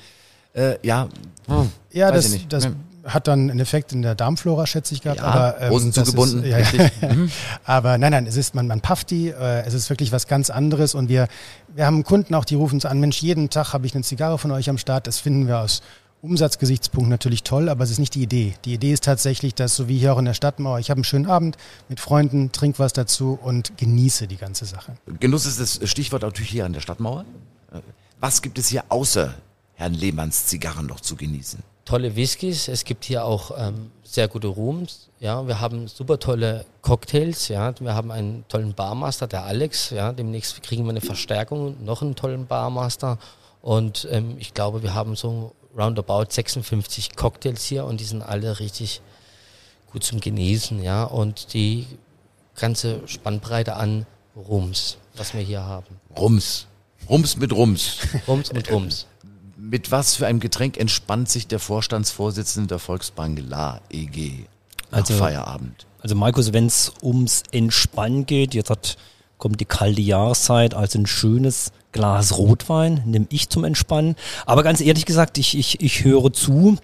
äh, 0.53 0.77
ja, 0.87 1.09
hm, 1.47 1.71
Ja, 1.93 2.11
das, 2.13 2.31
das. 2.51 2.69
Hat 3.07 3.29
dann 3.29 3.51
einen 3.51 3.61
Effekt 3.61 3.93
in 3.93 4.03
der 4.03 4.15
Darmflora, 4.15 4.67
schätze 4.67 4.95
ich 4.95 5.03
gehabt. 5.03 5.21
Ja, 5.21 5.27
aber, 5.27 5.61
ähm, 5.61 5.71
Hosen 5.71 5.93
zugebunden, 5.93 6.43
Ist, 6.43 6.51
ja, 6.51 6.57
richtig. 6.57 6.93
Mhm. 7.07 7.31
aber 7.65 7.99
nein, 7.99 8.13
nein, 8.13 8.27
es 8.27 8.37
ist, 8.37 8.55
man, 8.55 8.67
man 8.67 8.81
pafft 8.81 9.11
die, 9.11 9.29
äh, 9.29 9.65
es 9.65 9.75
ist 9.75 9.91
wirklich 9.91 10.13
was 10.13 10.27
ganz 10.27 10.51
anderes 10.51 10.95
und 10.95 11.09
wir, 11.09 11.29
wir 11.75 11.87
haben 11.87 12.03
Kunden 12.05 12.35
auch, 12.35 12.45
die 12.45 12.57
rufen 12.57 12.75
uns 12.75 12.85
an, 12.85 13.01
Mensch, 13.01 13.23
jeden 13.23 13.49
Tag 13.51 13.73
habe 13.73 13.87
ich 13.87 13.95
eine 13.95 14.03
Zigarre 14.03 14.39
von 14.39 14.51
euch 14.51 14.69
am 14.69 14.79
Start. 14.79 15.07
Das 15.07 15.19
finden 15.19 15.47
wir 15.47 15.61
aus 15.61 15.83
Umsatzgesichtspunkt 16.23 17.09
natürlich 17.09 17.43
toll, 17.43 17.69
aber 17.69 17.85
es 17.85 17.91
ist 17.91 17.99
nicht 17.99 18.15
die 18.15 18.23
Idee. 18.23 18.55
Die 18.65 18.75
Idee 18.75 18.93
ist 18.93 19.05
tatsächlich, 19.05 19.55
dass 19.55 19.77
so 19.77 19.89
wie 19.89 19.99
hier 19.99 20.13
auch 20.13 20.19
in 20.19 20.25
der 20.25 20.35
Stadtmauer, 20.35 20.79
ich 20.81 20.91
habe 20.91 20.99
einen 20.99 21.05
schönen 21.05 21.27
Abend 21.27 21.57
mit 21.89 22.01
Freunden, 22.01 22.51
trink 22.53 22.79
was 22.79 22.93
dazu 22.93 23.39
und 23.41 23.77
genieße 23.79 24.27
die 24.27 24.37
ganze 24.37 24.65
Sache. 24.65 24.95
Genuss 25.21 25.47
ist 25.47 25.61
das 25.61 25.89
Stichwort 25.89 26.23
natürlich 26.23 26.51
hier 26.51 26.65
an 26.65 26.73
der 26.73 26.81
Stadtmauer. 26.81 27.25
Äh, 27.73 27.79
Was 28.19 28.43
gibt 28.43 28.59
es 28.59 28.69
hier 28.69 28.85
außer 28.89 29.35
Herrn 29.75 29.95
Lehmanns 29.95 30.47
Zigarren 30.47 30.87
noch 30.87 31.01
zu 31.01 31.17
genießen? 31.17 31.63
Tolle 31.87 32.15
Whiskys. 32.17 32.69
Es 32.69 32.85
gibt 32.85 33.07
hier 33.07 33.25
auch 33.25 33.51
ähm, 33.57 33.91
sehr 34.03 34.29
gute 34.29 34.49
Rooms. 34.49 35.09
Ja, 35.19 35.47
wir 35.47 35.61
haben 35.61 35.89
super 35.89 36.19
tolle 36.19 36.67
Cocktails. 36.83 37.49
Ja, 37.49 37.73
wir 37.81 37.95
haben 37.95 38.11
einen 38.11 38.45
tollen 38.49 38.75
Barmaster, 38.75 39.27
der 39.27 39.45
Alex. 39.45 39.91
Ja, 39.91 40.13
demnächst 40.13 40.63
kriegen 40.63 40.85
wir 40.85 40.91
eine 40.91 41.01
Verstärkung, 41.01 41.83
noch 41.83 42.03
einen 42.03 42.15
tollen 42.15 42.47
Barmaster. 42.47 43.19
Und 43.63 44.07
ähm, 44.11 44.37
ich 44.39 44.53
glaube, 44.53 44.83
wir 44.83 44.95
haben 44.95 45.17
so 45.17 45.55
roundabout 45.77 46.27
56 46.29 47.17
Cocktails 47.17 47.65
hier 47.65 47.85
und 47.85 48.01
die 48.01 48.05
sind 48.05 48.23
alle 48.23 48.61
richtig 48.61 49.01
gut 49.91 50.05
zum 50.05 50.21
Genießen. 50.21 50.83
Ja, 50.83 51.05
und 51.05 51.55
die 51.55 51.87
ganze 52.57 53.01
Spannbreite 53.07 53.77
an 53.77 54.07
Rooms, 54.37 54.99
was 55.17 55.35
wir 55.35 55.41
hier 55.41 55.63
haben. 55.63 56.01
Rums. 56.19 56.67
Rums 57.09 57.37
mit 57.37 57.53
Rums. 57.53 57.99
Rooms 58.27 58.51
und 58.51 58.71
Rooms. 58.71 59.07
Mit 59.69 59.91
was 59.91 60.15
für 60.17 60.27
einem 60.27 60.41
Getränk 60.41 60.77
entspannt 60.77 61.29
sich 61.29 61.47
der 61.47 61.59
Vorstandsvorsitzende 61.59 62.69
der 62.69 62.79
Volksbank 62.79 63.41
La 63.49 63.81
EG 63.91 64.47
nach 64.91 64.99
Also- 64.99 65.15
Feierabend? 65.15 65.87
Also 66.01 66.15
Markus, 66.15 66.53
wenn 66.53 66.67
es 66.67 66.93
ums 67.03 67.43
Entspannen 67.51 68.27
geht, 68.27 68.55
jetzt 68.55 68.71
hat, 68.71 68.97
kommt 69.39 69.61
die 69.61 69.65
kalte 69.65 70.01
Jahreszeit, 70.01 70.73
also 70.75 70.99
ein 71.01 71.07
schönes 71.07 71.73
Glas 71.91 72.39
Rotwein 72.39 73.03
nehme 73.07 73.27
ich 73.31 73.49
zum 73.49 73.65
Entspannen. 73.65 74.15
Aber 74.45 74.63
ganz 74.63 74.81
ehrlich 74.81 75.05
gesagt, 75.05 75.37
ich, 75.39 75.57
ich, 75.59 75.81
ich 75.81 76.05
höre 76.05 76.33
zu 76.33 76.77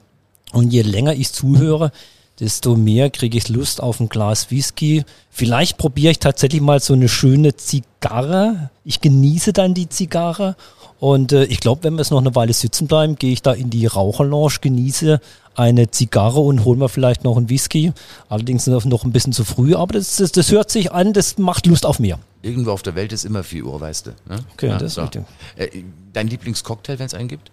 und 0.52 0.72
je 0.72 0.82
länger 0.82 1.14
ich 1.14 1.32
zuhöre, 1.32 1.92
desto 2.40 2.76
mehr 2.76 3.10
kriege 3.10 3.38
ich 3.38 3.48
Lust 3.48 3.82
auf 3.82 4.00
ein 4.00 4.08
Glas 4.08 4.50
Whisky. 4.50 5.04
Vielleicht 5.30 5.78
probiere 5.78 6.12
ich 6.12 6.18
tatsächlich 6.18 6.60
mal 6.60 6.80
so 6.80 6.94
eine 6.94 7.08
schöne 7.08 7.56
Zigarre. 7.56 8.70
Ich 8.84 9.00
genieße 9.00 9.52
dann 9.52 9.74
die 9.74 9.88
Zigarre 9.88 10.56
und 11.02 11.32
äh, 11.32 11.44
ich 11.46 11.58
glaube, 11.58 11.82
wenn 11.82 11.94
wir 11.94 12.00
es 12.02 12.10
noch 12.12 12.20
eine 12.20 12.36
Weile 12.36 12.52
sitzen 12.52 12.86
bleiben, 12.86 13.16
gehe 13.16 13.32
ich 13.32 13.42
da 13.42 13.52
in 13.52 13.70
die 13.70 13.86
Raucherlounge, 13.86 14.54
genieße 14.60 15.20
eine 15.56 15.90
Zigarre 15.90 16.38
und 16.38 16.64
hol 16.64 16.76
mir 16.76 16.88
vielleicht 16.88 17.24
noch 17.24 17.36
einen 17.36 17.48
Whisky. 17.50 17.92
Allerdings 18.28 18.68
ist 18.68 18.72
das 18.72 18.84
noch 18.84 19.04
ein 19.04 19.10
bisschen 19.10 19.32
zu 19.32 19.42
früh, 19.42 19.74
aber 19.74 19.94
das, 19.94 20.14
das, 20.16 20.30
das 20.30 20.52
hört 20.52 20.70
sich 20.70 20.92
an, 20.92 21.12
das 21.12 21.38
macht 21.38 21.66
Lust 21.66 21.86
auf 21.86 21.98
mehr. 21.98 22.20
Irgendwo 22.42 22.70
auf 22.70 22.82
der 22.82 22.94
Welt 22.94 23.12
ist 23.12 23.24
immer 23.24 23.42
4 23.42 23.64
Uhr, 23.64 23.80
weißt 23.80 24.06
du. 24.06 24.10
Ne? 24.28 24.38
Okay, 24.52 24.68
das 24.78 24.96
ist 24.96 24.98
richtig. 24.98 25.24
Äh, 25.56 25.82
Dein 26.12 26.28
Lieblingscocktail, 26.28 26.98
wenn 27.00 27.06
es 27.06 27.14
einen 27.14 27.28
gibt? 27.28 27.50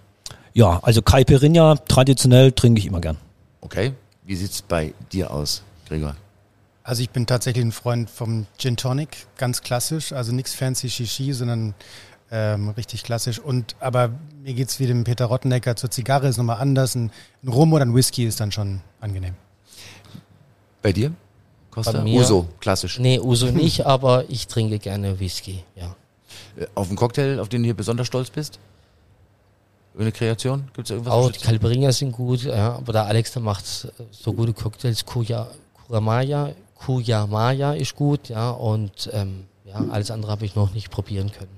Ja, 0.53 0.79
also 0.83 1.01
Caipirinha, 1.01 1.75
traditionell 1.87 2.51
trinke 2.51 2.79
ich 2.79 2.85
immer 2.85 3.01
gern. 3.01 3.17
Okay. 3.61 3.93
Wie 4.29 4.35
sieht's 4.35 4.61
bei 4.61 4.93
dir 5.11 5.31
aus, 5.31 5.63
Gregor? 5.87 6.15
Also 6.83 7.01
ich 7.01 7.09
bin 7.09 7.25
tatsächlich 7.25 7.65
ein 7.65 7.71
Freund 7.71 8.11
vom 8.11 8.45
Gin 8.59 8.77
Tonic, 8.77 9.25
ganz 9.37 9.63
klassisch, 9.63 10.13
also 10.13 10.31
nichts 10.31 10.53
fancy 10.53 10.87
Shishi, 10.87 11.33
sondern 11.33 11.73
ähm, 12.29 12.69
richtig 12.69 13.01
klassisch. 13.03 13.39
Und 13.39 13.75
aber 13.79 14.11
mir 14.43 14.53
geht's 14.53 14.79
wie 14.79 14.85
dem 14.85 15.03
Peter 15.03 15.25
Rottenecker 15.25 15.75
zur 15.75 15.89
Zigarre 15.89 16.27
ist 16.27 16.37
nochmal 16.37 16.57
anders. 16.61 16.93
Ein, 16.93 17.09
ein 17.43 17.47
Rum 17.47 17.73
oder 17.73 17.83
ein 17.83 17.95
Whisky 17.95 18.23
ist 18.27 18.39
dann 18.39 18.51
schon 18.51 18.81
angenehm. 19.01 19.33
Bei 20.83 20.93
dir? 20.93 21.11
Costa? 21.71 21.93
Bei 21.93 22.03
mir- 22.03 22.19
Uso, 22.19 22.47
klassisch. 22.59 22.99
Nee, 22.99 23.17
Uso 23.19 23.47
nicht, 23.47 23.87
aber 23.87 24.29
ich 24.29 24.45
trinke 24.45 24.77
gerne 24.77 25.19
Whisky, 25.19 25.63
ja. 25.75 25.95
Äh, 26.55 26.67
Auf 26.75 26.89
einen 26.89 26.97
Cocktail, 26.97 27.39
auf 27.39 27.49
den 27.49 27.63
du 27.63 27.65
hier 27.65 27.75
besonders 27.75 28.05
stolz 28.05 28.29
bist? 28.29 28.59
Eine 29.97 30.11
Kreation? 30.11 30.69
Gibt's 30.73 30.89
da 30.89 30.95
irgendwas? 30.95 31.13
Auch 31.13 31.31
die? 31.31 31.39
Calperinia 31.39 31.91
sind 31.91 32.11
gut, 32.11 32.43
ja, 32.43 32.75
aber 32.75 32.93
der 32.93 33.05
Alex, 33.05 33.33
der 33.33 33.41
macht 33.41 33.65
so 33.65 34.33
gute 34.33 34.53
Cocktails. 34.53 35.05
Kuya, 35.05 35.47
Kuramaya, 35.87 36.51
Kuyamaya 36.75 37.73
ist 37.73 37.95
gut, 37.95 38.29
ja, 38.29 38.51
und 38.51 39.09
ähm, 39.13 39.45
ja, 39.65 39.83
alles 39.89 40.11
andere 40.11 40.31
habe 40.31 40.45
ich 40.45 40.55
noch 40.55 40.73
nicht 40.73 40.89
probieren 40.89 41.31
können. 41.31 41.49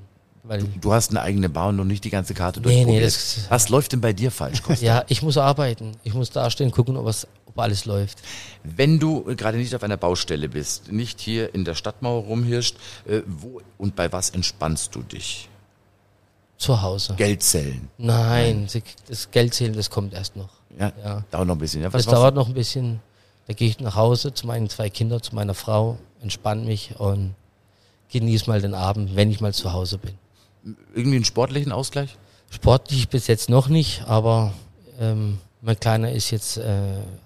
Weil, 0.43 0.63
Du 0.81 0.91
hast 0.91 1.11
eine 1.11 1.21
eigene 1.21 1.49
Bar 1.49 1.69
und 1.69 1.75
noch 1.75 1.85
nicht 1.85 2.03
die 2.03 2.09
ganze 2.09 2.33
Karte 2.33 2.61
Nee, 2.61 2.83
nee, 2.83 2.99
das- 2.99 3.45
Was 3.49 3.69
läuft 3.69 3.91
denn 3.91 4.01
bei 4.01 4.11
dir 4.11 4.31
falsch, 4.31 4.63
Costa? 4.63 4.83
ja, 4.83 5.03
ich 5.07 5.21
muss 5.21 5.37
arbeiten. 5.37 5.91
Ich 6.03 6.15
muss 6.15 6.31
dastehen, 6.31 6.71
gucken, 6.71 6.97
ob, 6.97 7.05
was, 7.05 7.27
ob 7.45 7.59
alles 7.59 7.85
läuft. 7.85 8.17
Wenn 8.63 8.97
du 8.97 9.23
gerade 9.35 9.57
nicht 9.59 9.75
auf 9.75 9.83
einer 9.83 9.97
Baustelle 9.97 10.49
bist, 10.49 10.91
nicht 10.91 11.19
hier 11.19 11.53
in 11.53 11.63
der 11.63 11.75
Stadtmauer 11.75 12.23
rumhirschst, 12.23 12.75
äh, 13.07 13.21
wo 13.27 13.61
und 13.77 13.95
bei 13.95 14.11
was 14.11 14.31
entspannst 14.31 14.95
du 14.95 15.03
dich? 15.03 15.47
Zu 16.61 16.79
Hause. 16.79 17.15
Geldzellen. 17.15 17.89
Nein, 17.97 18.65
sie- 18.67 18.83
das 19.09 19.31
Geldzählen, 19.31 19.73
das 19.73 19.89
kommt 19.89 20.13
erst 20.13 20.35
noch. 20.35 20.49
Ja, 20.79 20.91
Ja. 21.03 21.23
dauert 21.31 21.47
noch 21.47 21.55
ein 21.55 21.59
bisschen. 21.59 21.81
Ja, 21.81 21.91
was 21.91 22.05
Das 22.05 22.13
dauert 22.13 22.35
noch 22.35 22.47
ein 22.47 22.53
bisschen. 22.53 22.99
Da 23.47 23.53
gehe 23.53 23.67
ich 23.67 23.79
nach 23.79 23.95
Hause 23.95 24.31
zu 24.31 24.45
meinen 24.45 24.69
zwei 24.69 24.89
Kindern, 24.91 25.23
zu 25.23 25.33
meiner 25.33 25.55
Frau, 25.55 25.97
entspanne 26.21 26.63
mich 26.63 26.93
und 26.99 27.33
genieße 28.11 28.47
mal 28.47 28.61
den 28.61 28.75
Abend, 28.75 29.15
wenn 29.15 29.31
ich 29.31 29.41
mal 29.41 29.53
zu 29.55 29.73
Hause 29.73 29.97
bin. 29.97 30.13
irgendwie 30.93 31.15
einen 31.15 31.25
sportlichen 31.25 31.71
Ausgleich? 31.71 32.15
Sportlich 32.51 33.09
bis 33.09 33.25
jetzt 33.25 33.49
noch 33.49 33.67
nicht, 33.67 34.03
aber 34.07 34.53
ähm, 34.99 35.39
mein 35.61 35.79
Kleiner 35.79 36.11
ist 36.11 36.29
jetzt, 36.29 36.57
äh, 36.57 36.63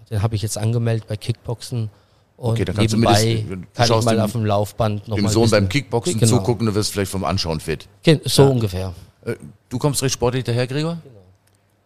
den 0.09 0.21
habe 0.21 0.35
ich 0.37 0.43
jetzt 0.43 0.57
angemeldet 0.57 1.09
bei 1.09 1.17
Kickboxen 1.17 1.89
und 2.37 2.51
Okay, 2.53 2.63
dann 2.63 2.75
kannst 2.77 2.93
du 2.93 2.97
nebenbei 2.97 3.43
du 3.49 3.55
kann 3.73 3.99
ich 3.99 4.05
mal 4.05 4.15
dem- 4.15 4.21
auf 4.23 4.31
dem 4.31 4.45
Laufband 4.45 5.07
noch 5.09 5.15
Dem 5.17 5.25
mal 5.25 5.29
Sohn 5.31 5.49
beim 5.49 5.67
Kickboxen 5.67 6.17
Genau. 6.17 6.37
zugucken, 6.37 6.67
du 6.67 6.73
wirst 6.75 6.93
vielleicht 6.93 7.11
vom 7.11 7.25
Anschauen 7.25 7.59
fit. 7.59 7.89
So 8.23 8.43
Ja. 8.43 8.47
ungefähr. 8.49 8.93
Äh, 9.25 9.35
Du 9.69 9.79
kommst 9.79 10.01
recht 10.03 10.13
sportlich 10.13 10.43
daher, 10.43 10.67
Gregor? 10.67 10.99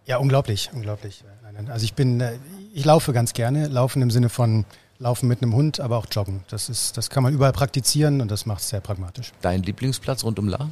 Ja, 0.06 0.17
unglaublich, 0.17 0.69
unglaublich. 0.73 1.23
Also 1.67 1.84
ich 1.84 1.93
bin, 1.93 2.21
äh, 2.21 2.38
ich 2.73 2.86
laufe 2.86 3.13
ganz 3.13 3.34
gerne. 3.34 3.67
Laufen 3.67 4.02
im 4.02 4.12
Sinne 4.12 4.30
von 4.30 4.65
Laufen 4.99 5.28
mit 5.28 5.41
einem 5.41 5.56
Hund, 5.56 5.80
aber 5.80 5.97
auch 5.97 6.08
Joggen. 6.12 6.43
Das 6.49 6.69
ist, 6.69 6.97
das 6.97 7.10
kann 7.10 7.23
man 7.23 7.34
überall 7.34 7.54
praktizieren 7.54 8.21
und 8.21 8.30
das 8.30 8.45
macht 8.45 8.62
es 8.62 8.69
sehr 8.69 8.82
pragmatisch. 8.82 9.32
Dein 9.41 9.63
Lieblingsplatz 9.63 10.23
rund 10.23 10.39
um 10.39 10.47
La? 10.47 10.69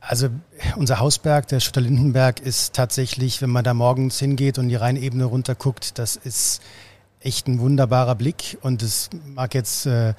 Also 0.00 0.28
unser 0.76 0.98
Hausberg, 0.98 1.46
der 1.48 1.60
Schütter-Lindenberg, 1.60 2.40
ist 2.40 2.74
tatsächlich, 2.74 3.40
wenn 3.40 3.50
man 3.50 3.64
da 3.64 3.72
morgens 3.72 4.18
hingeht 4.18 4.58
und 4.58 4.68
die 4.68 4.74
Rheinebene 4.74 5.24
runterguckt, 5.24 5.98
das 5.98 6.16
ist 6.16 6.60
echt 7.20 7.46
ein 7.46 7.60
wunderbarer 7.60 8.16
Blick. 8.16 8.58
Und 8.62 8.82
es 8.82 9.10
mag 9.24 9.54
jetzt 9.54 9.86
äh, 9.86 10.14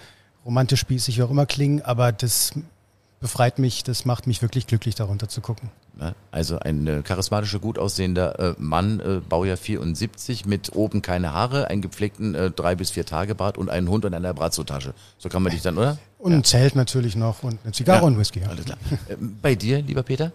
romantisch 0.46 0.80
spießig 0.80 1.18
wie 1.18 1.24
auch 1.24 1.32
immer 1.32 1.46
klingen, 1.46 1.82
aber 1.82 2.12
das 2.12 2.54
befreit 3.24 3.58
mich, 3.58 3.84
das 3.84 4.06
macht 4.06 4.28
mich 4.28 4.42
wirklich 4.44 4.68
glücklich, 4.68 4.94
darunter 4.94 5.28
zu 5.28 5.42
gucken. 5.42 5.72
Ja, 6.00 6.14
Also 6.32 6.60
ein 6.60 6.86
äh, 6.86 7.02
charismatischer, 7.02 7.58
gut 7.60 7.80
aussehender 7.80 8.38
äh, 8.40 8.54
Mann, 8.60 9.00
äh, 9.00 9.22
Baujahr 9.28 9.58
74, 9.58 10.46
mit 10.46 10.76
oben 10.76 11.02
keine 11.02 11.34
Haare, 11.34 11.70
einen 11.70 11.82
gepflegten 11.82 12.36
drei 12.56 12.76
bis 12.76 12.92
vier 12.92 13.06
Tage 13.06 13.34
Bart 13.34 13.58
und 13.58 13.70
einen 13.70 13.90
Hund 13.90 14.06
und 14.06 14.14
eine 14.14 14.34
Bratzotasche. 14.34 14.94
So 15.18 15.30
kann 15.30 15.42
man 15.42 15.52
dich 15.52 15.62
dann, 15.64 15.78
oder? 15.78 15.98
Und 16.20 16.34
ein 16.34 16.44
Zelt 16.44 16.76
natürlich 16.76 17.16
noch 17.16 17.42
und 17.44 17.58
eine 17.64 17.74
Zigarre 17.74 18.02
Ja. 18.02 18.06
und 18.08 18.20
Whisky. 18.20 18.42
Ja. 18.42 18.50
Alles 18.50 18.66
klar. 18.66 18.78
Bei 19.42 19.56
dir, 19.56 19.82
lieber 19.82 20.04
Peter? 20.04 20.32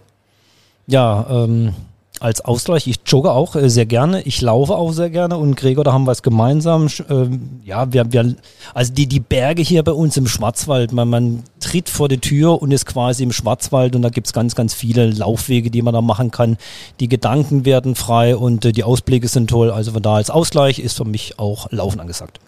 Ja, 0.86 1.26
ähm, 1.44 1.74
als 2.20 2.40
Ausgleich. 2.40 2.86
Ich 2.86 3.00
jogge 3.06 3.30
auch 3.30 3.56
äh, 3.56 3.68
sehr 3.68 3.86
gerne, 3.86 4.22
ich 4.22 4.40
laufe 4.40 4.74
auch 4.74 4.92
sehr 4.92 5.10
gerne 5.10 5.36
und 5.36 5.56
Gregor, 5.56 5.84
da 5.84 5.92
haben 5.92 6.04
wir 6.04 6.12
es 6.12 6.22
gemeinsam. 6.22 6.88
Ähm, 7.08 7.60
ja, 7.64 7.92
wir, 7.92 8.12
wir, 8.12 8.36
also 8.74 8.92
die, 8.92 9.06
die 9.06 9.20
Berge 9.20 9.62
hier 9.62 9.82
bei 9.82 9.92
uns 9.92 10.16
im 10.16 10.26
Schwarzwald, 10.26 10.92
man, 10.92 11.08
man 11.08 11.42
tritt 11.60 11.88
vor 11.88 12.08
die 12.08 12.18
Tür 12.18 12.60
und 12.60 12.72
ist 12.72 12.86
quasi 12.86 13.22
im 13.22 13.32
Schwarzwald 13.32 13.96
und 13.96 14.02
da 14.02 14.08
gibt's 14.08 14.32
ganz, 14.32 14.54
ganz 14.54 14.74
viele 14.74 15.10
Laufwege, 15.10 15.70
die 15.70 15.82
man 15.82 15.94
da 15.94 16.00
machen 16.00 16.30
kann. 16.30 16.56
Die 17.00 17.08
Gedanken 17.08 17.64
werden 17.64 17.94
frei 17.94 18.36
und 18.36 18.64
äh, 18.64 18.72
die 18.72 18.84
Ausblicke 18.84 19.28
sind 19.28 19.50
toll. 19.50 19.70
Also 19.70 19.92
von 19.92 20.02
da 20.02 20.16
als 20.16 20.30
Ausgleich 20.30 20.78
ist 20.78 20.96
für 20.96 21.04
mich 21.04 21.38
auch 21.38 21.70
Laufen 21.70 22.00
angesagt. 22.00 22.40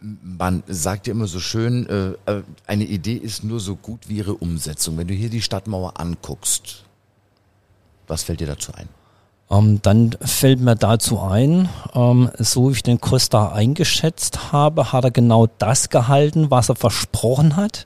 Man 0.00 0.62
sagt 0.66 1.06
ja 1.06 1.12
immer 1.12 1.26
so 1.26 1.40
schön, 1.40 1.88
äh, 1.88 2.30
äh, 2.30 2.42
eine 2.66 2.84
Idee 2.84 3.14
ist 3.14 3.44
nur 3.44 3.60
so 3.60 3.76
gut 3.76 4.08
wie 4.08 4.18
ihre 4.18 4.34
Umsetzung. 4.34 4.98
Wenn 4.98 5.08
du 5.08 5.14
hier 5.14 5.30
die 5.30 5.42
Stadtmauer 5.42 5.98
anguckst, 5.98 6.84
was 8.06 8.22
fällt 8.22 8.40
dir 8.40 8.46
dazu 8.46 8.72
ein? 8.74 8.88
Ähm, 9.50 9.80
dann 9.82 10.16
fällt 10.20 10.60
mir 10.60 10.74
dazu 10.74 11.20
ein, 11.20 11.68
ähm, 11.94 12.30
so 12.38 12.68
wie 12.68 12.72
ich 12.72 12.82
den 12.82 13.00
Costa 13.00 13.52
eingeschätzt 13.52 14.52
habe, 14.52 14.92
hat 14.92 15.04
er 15.04 15.12
genau 15.12 15.46
das 15.58 15.88
gehalten, 15.88 16.50
was 16.50 16.68
er 16.68 16.74
versprochen 16.74 17.54
hat. 17.54 17.84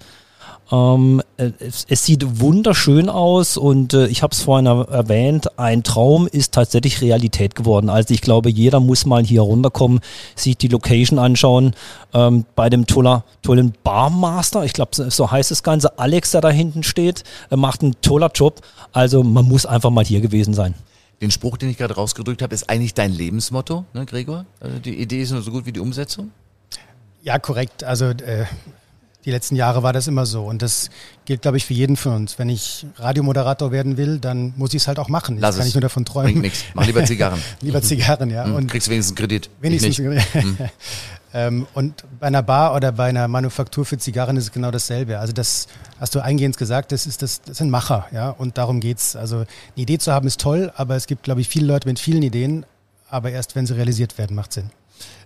Ähm, 0.72 1.20
äh, 1.36 1.50
es, 1.58 1.84
es 1.88 2.06
sieht 2.06 2.40
wunderschön 2.40 3.08
aus 3.10 3.56
und 3.56 3.92
äh, 3.92 4.06
ich 4.06 4.22
habe 4.22 4.32
es 4.32 4.40
vorhin 4.40 4.66
er 4.66 4.88
erwähnt, 4.88 5.58
ein 5.58 5.82
Traum 5.82 6.28
ist 6.28 6.54
tatsächlich 6.54 7.02
Realität 7.02 7.56
geworden. 7.56 7.90
Also 7.90 8.14
ich 8.14 8.20
glaube, 8.22 8.50
jeder 8.50 8.80
muss 8.80 9.04
mal 9.04 9.24
hier 9.24 9.42
runterkommen, 9.42 10.00
sich 10.36 10.56
die 10.56 10.68
Location 10.68 11.18
anschauen. 11.18 11.74
Ähm, 12.14 12.46
bei 12.54 12.70
dem 12.70 12.86
toller, 12.86 13.24
tollen 13.42 13.74
Barmaster, 13.82 14.64
ich 14.64 14.72
glaube, 14.72 14.92
so- 14.94 15.10
so 15.10 15.30
heißt 15.30 15.50
das 15.50 15.62
Ganze, 15.62 15.98
Alex, 15.98 16.30
der 16.30 16.40
da 16.40 16.50
hinten 16.50 16.84
steht, 16.84 17.24
äh, 17.50 17.56
macht 17.56 17.82
einen 17.82 18.00
toller 18.00 18.30
Job. 18.32 18.60
Also 18.92 19.22
man 19.24 19.46
muss 19.46 19.66
einfach 19.66 19.90
mal 19.90 20.04
hier 20.04 20.20
gewesen 20.20 20.54
sein. 20.54 20.74
Den 21.20 21.30
Spruch, 21.30 21.58
den 21.58 21.68
ich 21.68 21.76
gerade 21.76 21.94
rausgedrückt 21.94 22.40
habe, 22.42 22.54
ist 22.54 22.70
eigentlich 22.70 22.94
dein 22.94 23.12
Lebensmotto, 23.12 23.84
ne, 23.92 24.06
Gregor? 24.06 24.46
Also 24.58 24.78
die 24.78 24.98
Idee 24.98 25.22
ist 25.22 25.30
nur 25.32 25.42
so 25.42 25.50
gut 25.50 25.66
wie 25.66 25.72
die 25.72 25.80
Umsetzung? 25.80 26.32
Ja, 27.22 27.38
korrekt. 27.38 27.84
Also 27.84 28.06
äh, 28.06 28.46
die 29.24 29.30
letzten 29.30 29.54
Jahre 29.56 29.82
war 29.82 29.92
das 29.92 30.06
immer 30.06 30.24
so. 30.26 30.44
Und 30.44 30.62
das 30.62 30.88
gilt, 31.26 31.42
glaube 31.42 31.56
ich, 31.58 31.66
für 31.66 31.74
jeden 31.74 31.96
von 31.96 32.14
uns. 32.14 32.38
Wenn 32.38 32.48
ich 32.48 32.86
Radiomoderator 32.96 33.70
werden 33.70 33.96
will, 33.96 34.18
dann 34.18 34.54
muss 34.56 34.70
ich 34.70 34.82
es 34.82 34.88
halt 34.88 34.98
auch 34.98 35.08
machen. 35.08 35.36
Jetzt 35.36 35.42
Lass 35.42 35.54
kann 35.56 35.62
es. 35.62 35.68
ich 35.68 35.74
nur 35.74 35.82
davon 35.82 36.04
träumen. 36.04 36.32
Bringt 36.32 36.42
nichts. 36.42 36.64
Mach 36.74 36.86
lieber 36.86 37.04
Zigarren. 37.04 37.40
Lieber 37.60 37.82
Zigarren, 37.82 38.30
ja. 38.30 38.44
Hm, 38.44 38.54
Und 38.54 38.70
Kriegst 38.70 38.88
wenigstens 38.88 39.14
Kredit. 39.16 39.50
Wenigstens. 39.60 39.98
nicht. 39.98 40.26
ähm, 41.34 41.66
und 41.74 42.04
bei 42.18 42.28
einer 42.28 42.42
Bar 42.42 42.74
oder 42.74 42.92
bei 42.92 43.08
einer 43.08 43.28
Manufaktur 43.28 43.84
für 43.84 43.98
Zigarren 43.98 44.36
ist 44.36 44.44
es 44.44 44.52
genau 44.52 44.70
dasselbe. 44.70 45.18
Also 45.18 45.32
das 45.32 45.66
hast 45.98 46.14
du 46.14 46.20
eingehend 46.20 46.56
gesagt, 46.56 46.92
das 46.92 47.06
ist 47.06 47.22
das, 47.22 47.42
das 47.42 47.58
sind 47.58 47.70
Macher, 47.70 48.06
ja. 48.12 48.30
Und 48.30 48.56
darum 48.56 48.80
geht's. 48.80 49.16
Also 49.16 49.36
eine 49.36 49.46
Idee 49.76 49.98
zu 49.98 50.12
haben 50.12 50.26
ist 50.26 50.40
toll, 50.40 50.72
aber 50.76 50.96
es 50.96 51.06
gibt, 51.06 51.24
glaube 51.24 51.42
ich, 51.42 51.48
viele 51.48 51.66
Leute 51.66 51.86
mit 51.88 51.98
vielen 51.98 52.22
Ideen. 52.22 52.64
Aber 53.10 53.30
erst 53.30 53.56
wenn 53.56 53.66
sie 53.66 53.74
realisiert 53.74 54.18
werden, 54.18 54.34
macht 54.36 54.52
Sinn. 54.52 54.70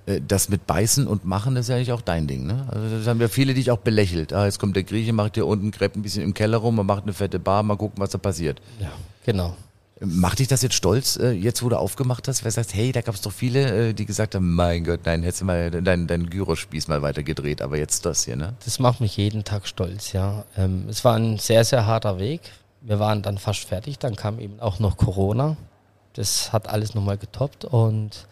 Äh, 0.06 0.20
Das 0.26 0.48
mit 0.48 0.66
Beißen 0.66 1.06
und 1.06 1.24
Machen, 1.24 1.54
das 1.54 1.66
ist 1.66 1.68
ja 1.70 1.76
eigentlich 1.76 1.92
auch 1.92 2.00
dein 2.02 2.26
Ding, 2.26 2.46
ne? 2.46 2.66
Also 2.70 2.98
das 2.98 3.06
haben 3.06 3.20
ja 3.20 3.28
viele 3.28 3.54
dich 3.54 3.70
auch 3.70 3.78
belächelt. 3.78 4.32
Ah, 4.32 4.44
jetzt 4.44 4.58
kommt 4.58 4.76
der 4.76 4.84
Grieche, 4.84 5.12
macht 5.12 5.34
hier 5.34 5.46
unten, 5.46 5.70
gräbt 5.70 5.96
ein 5.96 6.02
bisschen 6.02 6.22
im 6.22 6.34
Keller 6.34 6.58
rum, 6.58 6.76
man 6.76 6.86
macht 6.86 7.04
eine 7.04 7.12
fette 7.12 7.38
Bar, 7.38 7.62
mal 7.62 7.76
gucken, 7.76 8.00
was 8.00 8.10
da 8.10 8.18
passiert. 8.18 8.60
Ja, 8.80 8.90
genau. 9.24 9.56
Macht 10.00 10.40
dich 10.40 10.48
das 10.48 10.60
jetzt 10.60 10.74
stolz, 10.74 11.16
äh, 11.16 11.30
jetzt 11.30 11.62
wo 11.62 11.68
du 11.68 11.78
aufgemacht 11.78 12.26
hast, 12.26 12.42
weil 12.44 12.50
du 12.50 12.56
sagst, 12.56 12.74
hey, 12.74 12.90
da 12.90 13.00
gab 13.00 13.14
es 13.14 13.20
doch 13.20 13.32
viele, 13.32 13.90
äh, 13.90 13.94
die 13.94 14.04
gesagt 14.04 14.34
haben, 14.34 14.52
mein 14.54 14.84
Gott, 14.84 15.00
nein, 15.04 15.22
hättest 15.22 15.42
du 15.42 15.44
mal 15.46 15.70
deinen 15.70 16.06
dein 16.08 16.28
Gyrospieß 16.28 16.88
mal 16.88 17.00
weiter 17.00 17.22
gedreht, 17.22 17.62
aber 17.62 17.78
jetzt 17.78 18.04
das 18.04 18.24
hier, 18.24 18.36
ne? 18.36 18.54
Das 18.64 18.80
macht 18.80 19.00
mich 19.00 19.16
jeden 19.16 19.44
Tag 19.44 19.66
stolz, 19.68 20.12
ja. 20.12 20.44
Ähm, 20.56 20.86
es 20.88 21.04
war 21.04 21.14
ein 21.16 21.38
sehr, 21.38 21.64
sehr 21.64 21.86
harter 21.86 22.18
Weg. 22.18 22.40
Wir 22.82 22.98
waren 22.98 23.22
dann 23.22 23.38
fast 23.38 23.60
fertig, 23.64 23.98
dann 23.98 24.16
kam 24.16 24.40
eben 24.40 24.60
auch 24.60 24.80
noch 24.80 24.96
Corona. 24.96 25.56
Das 26.12 26.52
hat 26.52 26.68
alles 26.68 26.94
nochmal 26.94 27.16
getoppt 27.16 27.64
und 27.64 28.26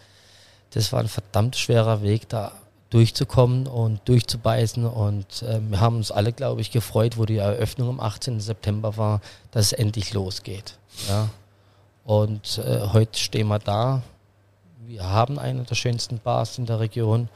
das 0.74 0.92
war 0.92 1.00
ein 1.00 1.08
verdammt 1.08 1.56
schwerer 1.56 2.02
Weg, 2.02 2.28
da 2.28 2.52
durchzukommen 2.90 3.66
und 3.66 4.00
durchzubeißen. 4.06 4.84
Und 4.84 5.44
ähm, 5.48 5.70
wir 5.70 5.80
haben 5.80 5.96
uns 5.96 6.10
alle, 6.10 6.32
glaube 6.32 6.60
ich, 6.60 6.70
gefreut, 6.70 7.16
wo 7.16 7.24
die 7.24 7.38
Eröffnung 7.38 7.88
am 7.88 8.00
18. 8.00 8.40
September 8.40 8.96
war, 8.96 9.20
dass 9.50 9.66
es 9.66 9.72
endlich 9.72 10.12
losgeht. 10.12 10.78
Ja. 11.08 11.28
Und 12.04 12.58
äh, 12.58 12.88
heute 12.92 13.18
stehen 13.18 13.48
wir 13.48 13.58
da. 13.58 14.02
Wir 14.86 15.04
haben 15.04 15.38
eine 15.38 15.62
der 15.62 15.74
schönsten 15.74 16.18
Bars 16.18 16.58
in 16.58 16.66
der 16.66 16.80
Region. 16.80 17.28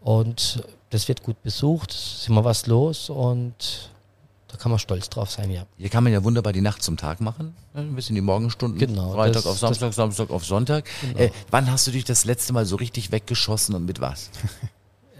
Und 0.00 0.62
das 0.90 1.08
wird 1.08 1.22
gut 1.22 1.42
besucht, 1.42 1.90
es 1.90 2.20
ist 2.20 2.28
immer 2.28 2.44
was 2.44 2.66
los 2.66 3.10
und 3.10 3.90
da 4.48 4.56
kann 4.56 4.70
man 4.70 4.78
stolz 4.78 5.08
drauf 5.10 5.30
sein, 5.30 5.50
ja. 5.50 5.66
Hier 5.76 5.88
kann 5.90 6.02
man 6.04 6.12
ja 6.12 6.24
wunderbar 6.24 6.52
die 6.52 6.60
Nacht 6.62 6.82
zum 6.82 6.96
Tag 6.96 7.20
machen, 7.20 7.54
ne? 7.74 7.80
ein 7.82 7.94
bisschen 7.94 8.14
die 8.14 8.20
Morgenstunden, 8.22 8.78
Genau, 8.78 9.12
Freitag 9.12 9.42
das- 9.42 9.46
auf 9.46 9.58
Samstag, 9.58 9.92
Samstag 9.94 10.30
auf 10.30 10.44
Sonntag. 10.44 10.84
Genau. 11.02 11.18
Äh, 11.18 11.30
wann 11.50 11.70
hast 11.70 11.86
du 11.86 11.90
dich 11.90 12.04
das 12.04 12.24
letzte 12.24 12.52
Mal 12.52 12.64
so 12.66 12.76
richtig 12.76 13.12
weggeschossen 13.12 13.74
und 13.74 13.84
mit 13.84 14.00
was? 14.00 14.30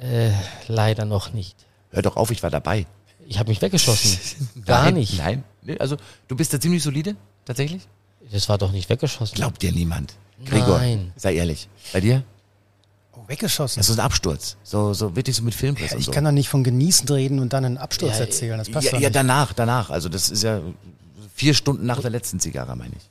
Äh, 0.01 0.31
leider 0.69 1.05
noch 1.05 1.33
nicht. 1.33 1.57
Hör 1.91 2.03
doch 2.03 2.14
auf, 2.17 2.31
ich 2.31 2.45
war 2.45 2.51
dabei. 2.51 2.87
Ich 3.27 3.41
habe 3.41 3.49
mich 3.49 3.61
weggeschossen. 3.61 4.49
Gar 4.64 4.85
Nein, 4.85 4.95
nicht. 4.95 5.19
Nein, 5.19 5.43
also 5.81 5.97
du 6.29 6.37
bist 6.37 6.55
da 6.55 6.61
ziemlich 6.61 6.85
solide, 6.85 7.17
tatsächlich? 7.45 7.83
Das 8.31 8.49
war 8.49 8.59
doch 8.59 8.71
nicht 8.71 8.88
weggeschossen. 8.91 9.35
Glaubt 9.35 9.61
dir 9.61 9.73
niemand. 9.73 10.14
Gregor, 10.45 10.79
Nein. 10.79 11.12
sei 11.17 11.35
ehrlich. 11.35 11.69
Bei 11.93 12.01
dir? 12.01 12.23
Oh, 13.18 13.28
weggeschossen. 13.28 13.81
Das 13.81 13.88
ist 13.88 13.98
ein 13.98 14.04
Absturz. 14.04 14.57
So, 14.62 14.94
so 14.94 15.16
wirklich 15.16 15.37
so 15.37 15.42
mit 15.42 15.54
Filmriss 15.54 15.92
und 15.92 15.98
ich 15.98 16.07
so. 16.07 16.12
kann 16.12 16.24
doch 16.24 16.33
nicht 16.33 16.48
von 16.48 16.62
genießen 16.62 17.09
reden 17.09 17.40
und 17.40 17.52
dann 17.52 17.64
einen 17.64 17.78
Absturz 17.78 18.18
Ja, 18.18 18.24
erzählen. 18.24 18.59
Das 18.59 18.70
passt 18.70 18.87
ja, 18.87 18.92
doch 18.92 19.00
ja, 19.00 19.09
nicht. 19.09 19.16
danach, 19.16 19.52
danach. 19.52 19.90
Also 19.90 20.09
das 20.09 20.31
ist 20.31 20.42
ja 20.42 20.61
vier 21.35 21.54
Stunden 21.54 21.87
nach 21.87 22.00
der 22.00 22.11
letzten 22.11 22.40
Zigarre, 22.40 22.76
meine 22.76 22.94
ich. 22.96 23.11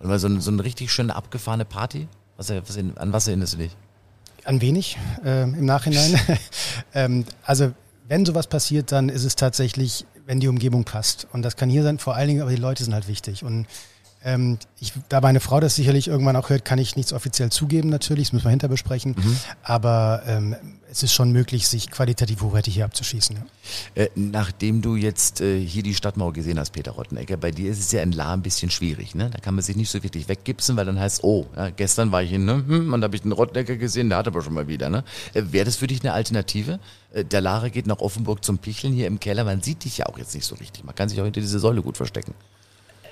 Und 0.00 0.08
mal 0.08 0.18
so, 0.18 0.28
ein, 0.28 0.40
so 0.40 0.50
eine 0.50 0.64
richtig 0.64 0.92
schöne 0.92 1.14
abgefahrene 1.14 1.64
Party. 1.64 2.08
Was, 2.36 2.50
was, 2.50 2.76
an 2.76 3.12
was 3.12 3.26
erinnerst 3.28 3.54
du 3.54 3.58
dich? 3.58 3.76
An 4.44 4.60
wenig 4.60 4.98
äh, 5.24 5.42
im 5.42 5.64
Nachhinein. 5.66 6.18
ähm, 6.94 7.24
also 7.44 7.72
wenn 8.08 8.24
sowas 8.24 8.46
passiert, 8.46 8.92
dann 8.92 9.08
ist 9.08 9.24
es 9.24 9.36
tatsächlich, 9.36 10.06
wenn 10.26 10.40
die 10.40 10.48
Umgebung 10.48 10.84
passt. 10.84 11.28
Und 11.32 11.42
das 11.42 11.56
kann 11.56 11.68
hier 11.68 11.82
sein, 11.82 11.98
vor 11.98 12.16
allen 12.16 12.28
Dingen, 12.28 12.40
aber 12.42 12.50
die 12.50 12.56
Leute 12.56 12.82
sind 12.82 12.94
halt 12.94 13.08
wichtig. 13.08 13.44
Und 13.44 13.66
ähm, 14.22 14.58
ich, 14.78 14.92
da 15.08 15.20
meine 15.20 15.40
Frau 15.40 15.60
das 15.60 15.76
sicherlich 15.76 16.08
irgendwann 16.08 16.36
auch 16.36 16.50
hört, 16.50 16.64
kann 16.64 16.78
ich 16.78 16.96
nichts 16.96 17.12
offiziell 17.12 17.50
zugeben 17.50 17.88
natürlich, 17.88 18.28
das 18.28 18.32
müssen 18.34 18.44
wir 18.44 18.50
hinter 18.50 18.68
besprechen. 18.68 19.14
Aber 19.62 20.22
ähm, 20.26 20.56
es 20.90 21.02
ist 21.02 21.14
schon 21.14 21.30
möglich, 21.32 21.68
sich 21.68 21.90
qualitativ 21.90 22.42
hochwertig 22.42 22.74
hier 22.74 22.84
abzuschießen. 22.84 23.36
Ja. 23.36 24.02
Äh, 24.02 24.10
nachdem 24.16 24.82
du 24.82 24.96
jetzt 24.96 25.40
äh, 25.40 25.64
hier 25.64 25.82
die 25.82 25.94
Stadtmauer 25.94 26.32
gesehen 26.32 26.58
hast, 26.58 26.70
Peter 26.70 26.92
Rottenegger, 26.92 27.36
bei 27.36 27.50
dir 27.50 27.70
ist 27.70 27.78
es 27.78 27.92
ja 27.92 28.02
in 28.02 28.12
La 28.12 28.34
ein 28.34 28.42
bisschen 28.42 28.70
schwierig. 28.70 29.14
Ne? 29.14 29.30
Da 29.30 29.38
kann 29.38 29.54
man 29.54 29.62
sich 29.62 29.76
nicht 29.76 29.90
so 29.90 30.02
wirklich 30.02 30.28
weggipsen, 30.28 30.76
weil 30.76 30.86
dann 30.86 30.98
heißt 30.98 31.22
oh, 31.22 31.46
ja, 31.56 31.70
gestern 31.70 32.12
war 32.12 32.22
ich 32.22 32.32
in, 32.32 32.44
ne, 32.44 32.64
hm, 32.66 32.92
und 32.92 33.00
da 33.00 33.06
habe 33.06 33.16
ich 33.16 33.22
den 33.22 33.32
Rottenegger 33.32 33.76
gesehen, 33.76 34.08
der 34.08 34.18
hat 34.18 34.26
aber 34.26 34.42
schon 34.42 34.54
mal 34.54 34.68
wieder. 34.68 34.90
Ne? 34.90 35.04
Äh, 35.32 35.44
Wäre 35.50 35.64
das 35.64 35.76
für 35.76 35.86
dich 35.86 36.00
eine 36.02 36.12
Alternative? 36.12 36.80
Äh, 37.12 37.24
der 37.24 37.40
Lara 37.40 37.68
geht 37.68 37.86
nach 37.86 38.00
Offenburg 38.00 38.44
zum 38.44 38.58
Picheln 38.58 38.92
hier 38.92 39.06
im 39.06 39.20
Keller. 39.20 39.44
Man 39.44 39.62
sieht 39.62 39.84
dich 39.84 39.98
ja 39.98 40.06
auch 40.06 40.18
jetzt 40.18 40.34
nicht 40.34 40.44
so 40.44 40.56
richtig. 40.56 40.84
Man 40.84 40.94
kann 40.94 41.08
sich 41.08 41.20
auch 41.20 41.24
hinter 41.24 41.40
diese 41.40 41.58
Säule 41.58 41.82
gut 41.82 41.96
verstecken. 41.96 42.34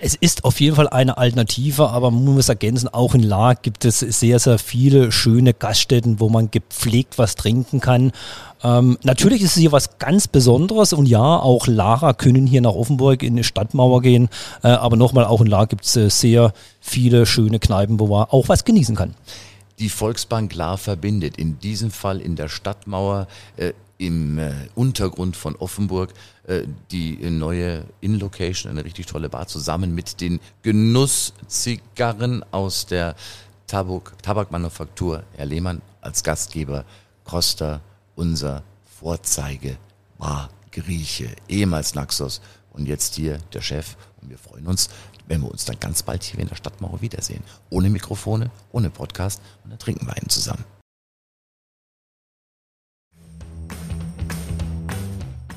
Es 0.00 0.14
ist 0.14 0.44
auf 0.44 0.60
jeden 0.60 0.76
Fall 0.76 0.88
eine 0.88 1.18
Alternative, 1.18 1.90
aber 1.90 2.12
man 2.12 2.24
muss 2.24 2.48
ergänzen, 2.48 2.88
auch 2.88 3.14
in 3.14 3.22
La 3.22 3.54
gibt 3.54 3.84
es 3.84 3.98
sehr, 3.98 4.38
sehr 4.38 4.58
viele 4.58 5.10
schöne 5.10 5.54
Gaststätten, 5.54 6.20
wo 6.20 6.28
man 6.28 6.52
gepflegt 6.52 7.18
was 7.18 7.34
trinken 7.34 7.80
kann. 7.80 8.12
Ähm, 8.62 8.96
natürlich 9.02 9.42
ist 9.42 9.56
es 9.56 9.60
hier 9.60 9.72
was 9.72 9.98
ganz 9.98 10.28
Besonderes 10.28 10.92
und 10.92 11.06
ja, 11.06 11.38
auch 11.38 11.66
Lara 11.66 12.12
können 12.12 12.46
hier 12.46 12.60
nach 12.60 12.74
Offenburg 12.74 13.24
in 13.24 13.34
die 13.34 13.44
Stadtmauer 13.44 14.00
gehen, 14.02 14.28
äh, 14.62 14.68
aber 14.68 14.96
nochmal, 14.96 15.24
auch 15.24 15.40
in 15.40 15.48
La 15.48 15.64
gibt 15.64 15.84
es 15.84 15.96
äh, 15.96 16.10
sehr 16.10 16.52
viele 16.80 17.26
schöne 17.26 17.58
Kneipen, 17.58 17.98
wo 17.98 18.06
man 18.06 18.26
auch 18.30 18.48
was 18.48 18.64
genießen 18.64 18.94
kann. 18.94 19.14
Die 19.80 19.88
Volksbank 19.88 20.54
La 20.54 20.76
verbindet 20.76 21.38
in 21.38 21.58
diesem 21.58 21.90
Fall 21.90 22.20
in 22.20 22.36
der 22.36 22.48
Stadtmauer 22.48 23.26
äh, 23.56 23.72
im 23.98 24.38
äh, 24.38 24.52
Untergrund 24.74 25.36
von 25.36 25.56
Offenburg 25.56 26.14
die 26.90 27.22
äh, 27.22 27.30
neue 27.30 27.84
In-Location, 28.00 28.70
eine 28.70 28.84
richtig 28.84 29.06
tolle 29.06 29.28
Bar, 29.28 29.46
zusammen 29.46 29.94
mit 29.94 30.20
den 30.20 30.40
Genusszigarren 30.62 32.44
aus 32.52 32.86
der 32.86 33.14
Tabak 33.66 34.20
Tabakmanufaktur 34.22 35.24
Herr 35.36 35.46
Lehmann 35.46 35.82
als 36.00 36.22
Gastgeber, 36.22 36.84
Costa, 37.24 37.80
unser 38.16 38.62
Vorzeige, 38.98 39.76
Bar 40.18 40.48
Grieche, 40.72 41.28
ehemals 41.48 41.94
Naxos 41.94 42.40
und 42.72 42.86
jetzt 42.86 43.14
hier 43.16 43.38
der 43.52 43.60
Chef. 43.60 43.96
Und 44.20 44.30
wir 44.30 44.38
freuen 44.38 44.66
uns, 44.66 44.88
wenn 45.26 45.42
wir 45.42 45.50
uns 45.50 45.64
dann 45.64 45.78
ganz 45.78 46.02
bald 46.02 46.22
hier 46.24 46.40
in 46.40 46.48
der 46.48 46.56
Stadtmauer 46.56 47.00
wiedersehen. 47.00 47.42
Ohne 47.70 47.90
Mikrofone, 47.90 48.50
ohne 48.72 48.90
Podcast 48.90 49.40
und 49.64 49.70
dann 49.70 49.78
trinken 49.78 50.06
wir 50.06 50.16
einen 50.16 50.28
zusammen. 50.28 50.77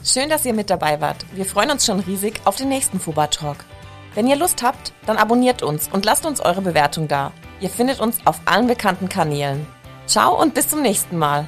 Schön, 0.03 0.29
dass 0.29 0.45
ihr 0.45 0.53
mit 0.53 0.71
dabei 0.71 0.99
wart. 0.99 1.25
Wir 1.33 1.45
freuen 1.45 1.69
uns 1.69 1.85
schon 1.85 1.99
riesig 1.99 2.41
auf 2.45 2.55
den 2.55 2.69
nächsten 2.69 2.99
Fuba 2.99 3.27
Talk. 3.27 3.57
Wenn 4.15 4.25
ihr 4.25 4.35
Lust 4.35 4.63
habt, 4.63 4.93
dann 5.05 5.17
abonniert 5.17 5.61
uns 5.61 5.89
und 5.89 6.05
lasst 6.05 6.25
uns 6.25 6.41
eure 6.41 6.61
Bewertung 6.61 7.07
da. 7.07 7.31
Ihr 7.59 7.69
findet 7.69 7.99
uns 7.99 8.17
auf 8.25 8.41
allen 8.45 8.65
bekannten 8.65 9.09
Kanälen. 9.09 9.67
Ciao 10.07 10.41
und 10.41 10.55
bis 10.55 10.67
zum 10.69 10.81
nächsten 10.81 11.19
Mal. 11.19 11.47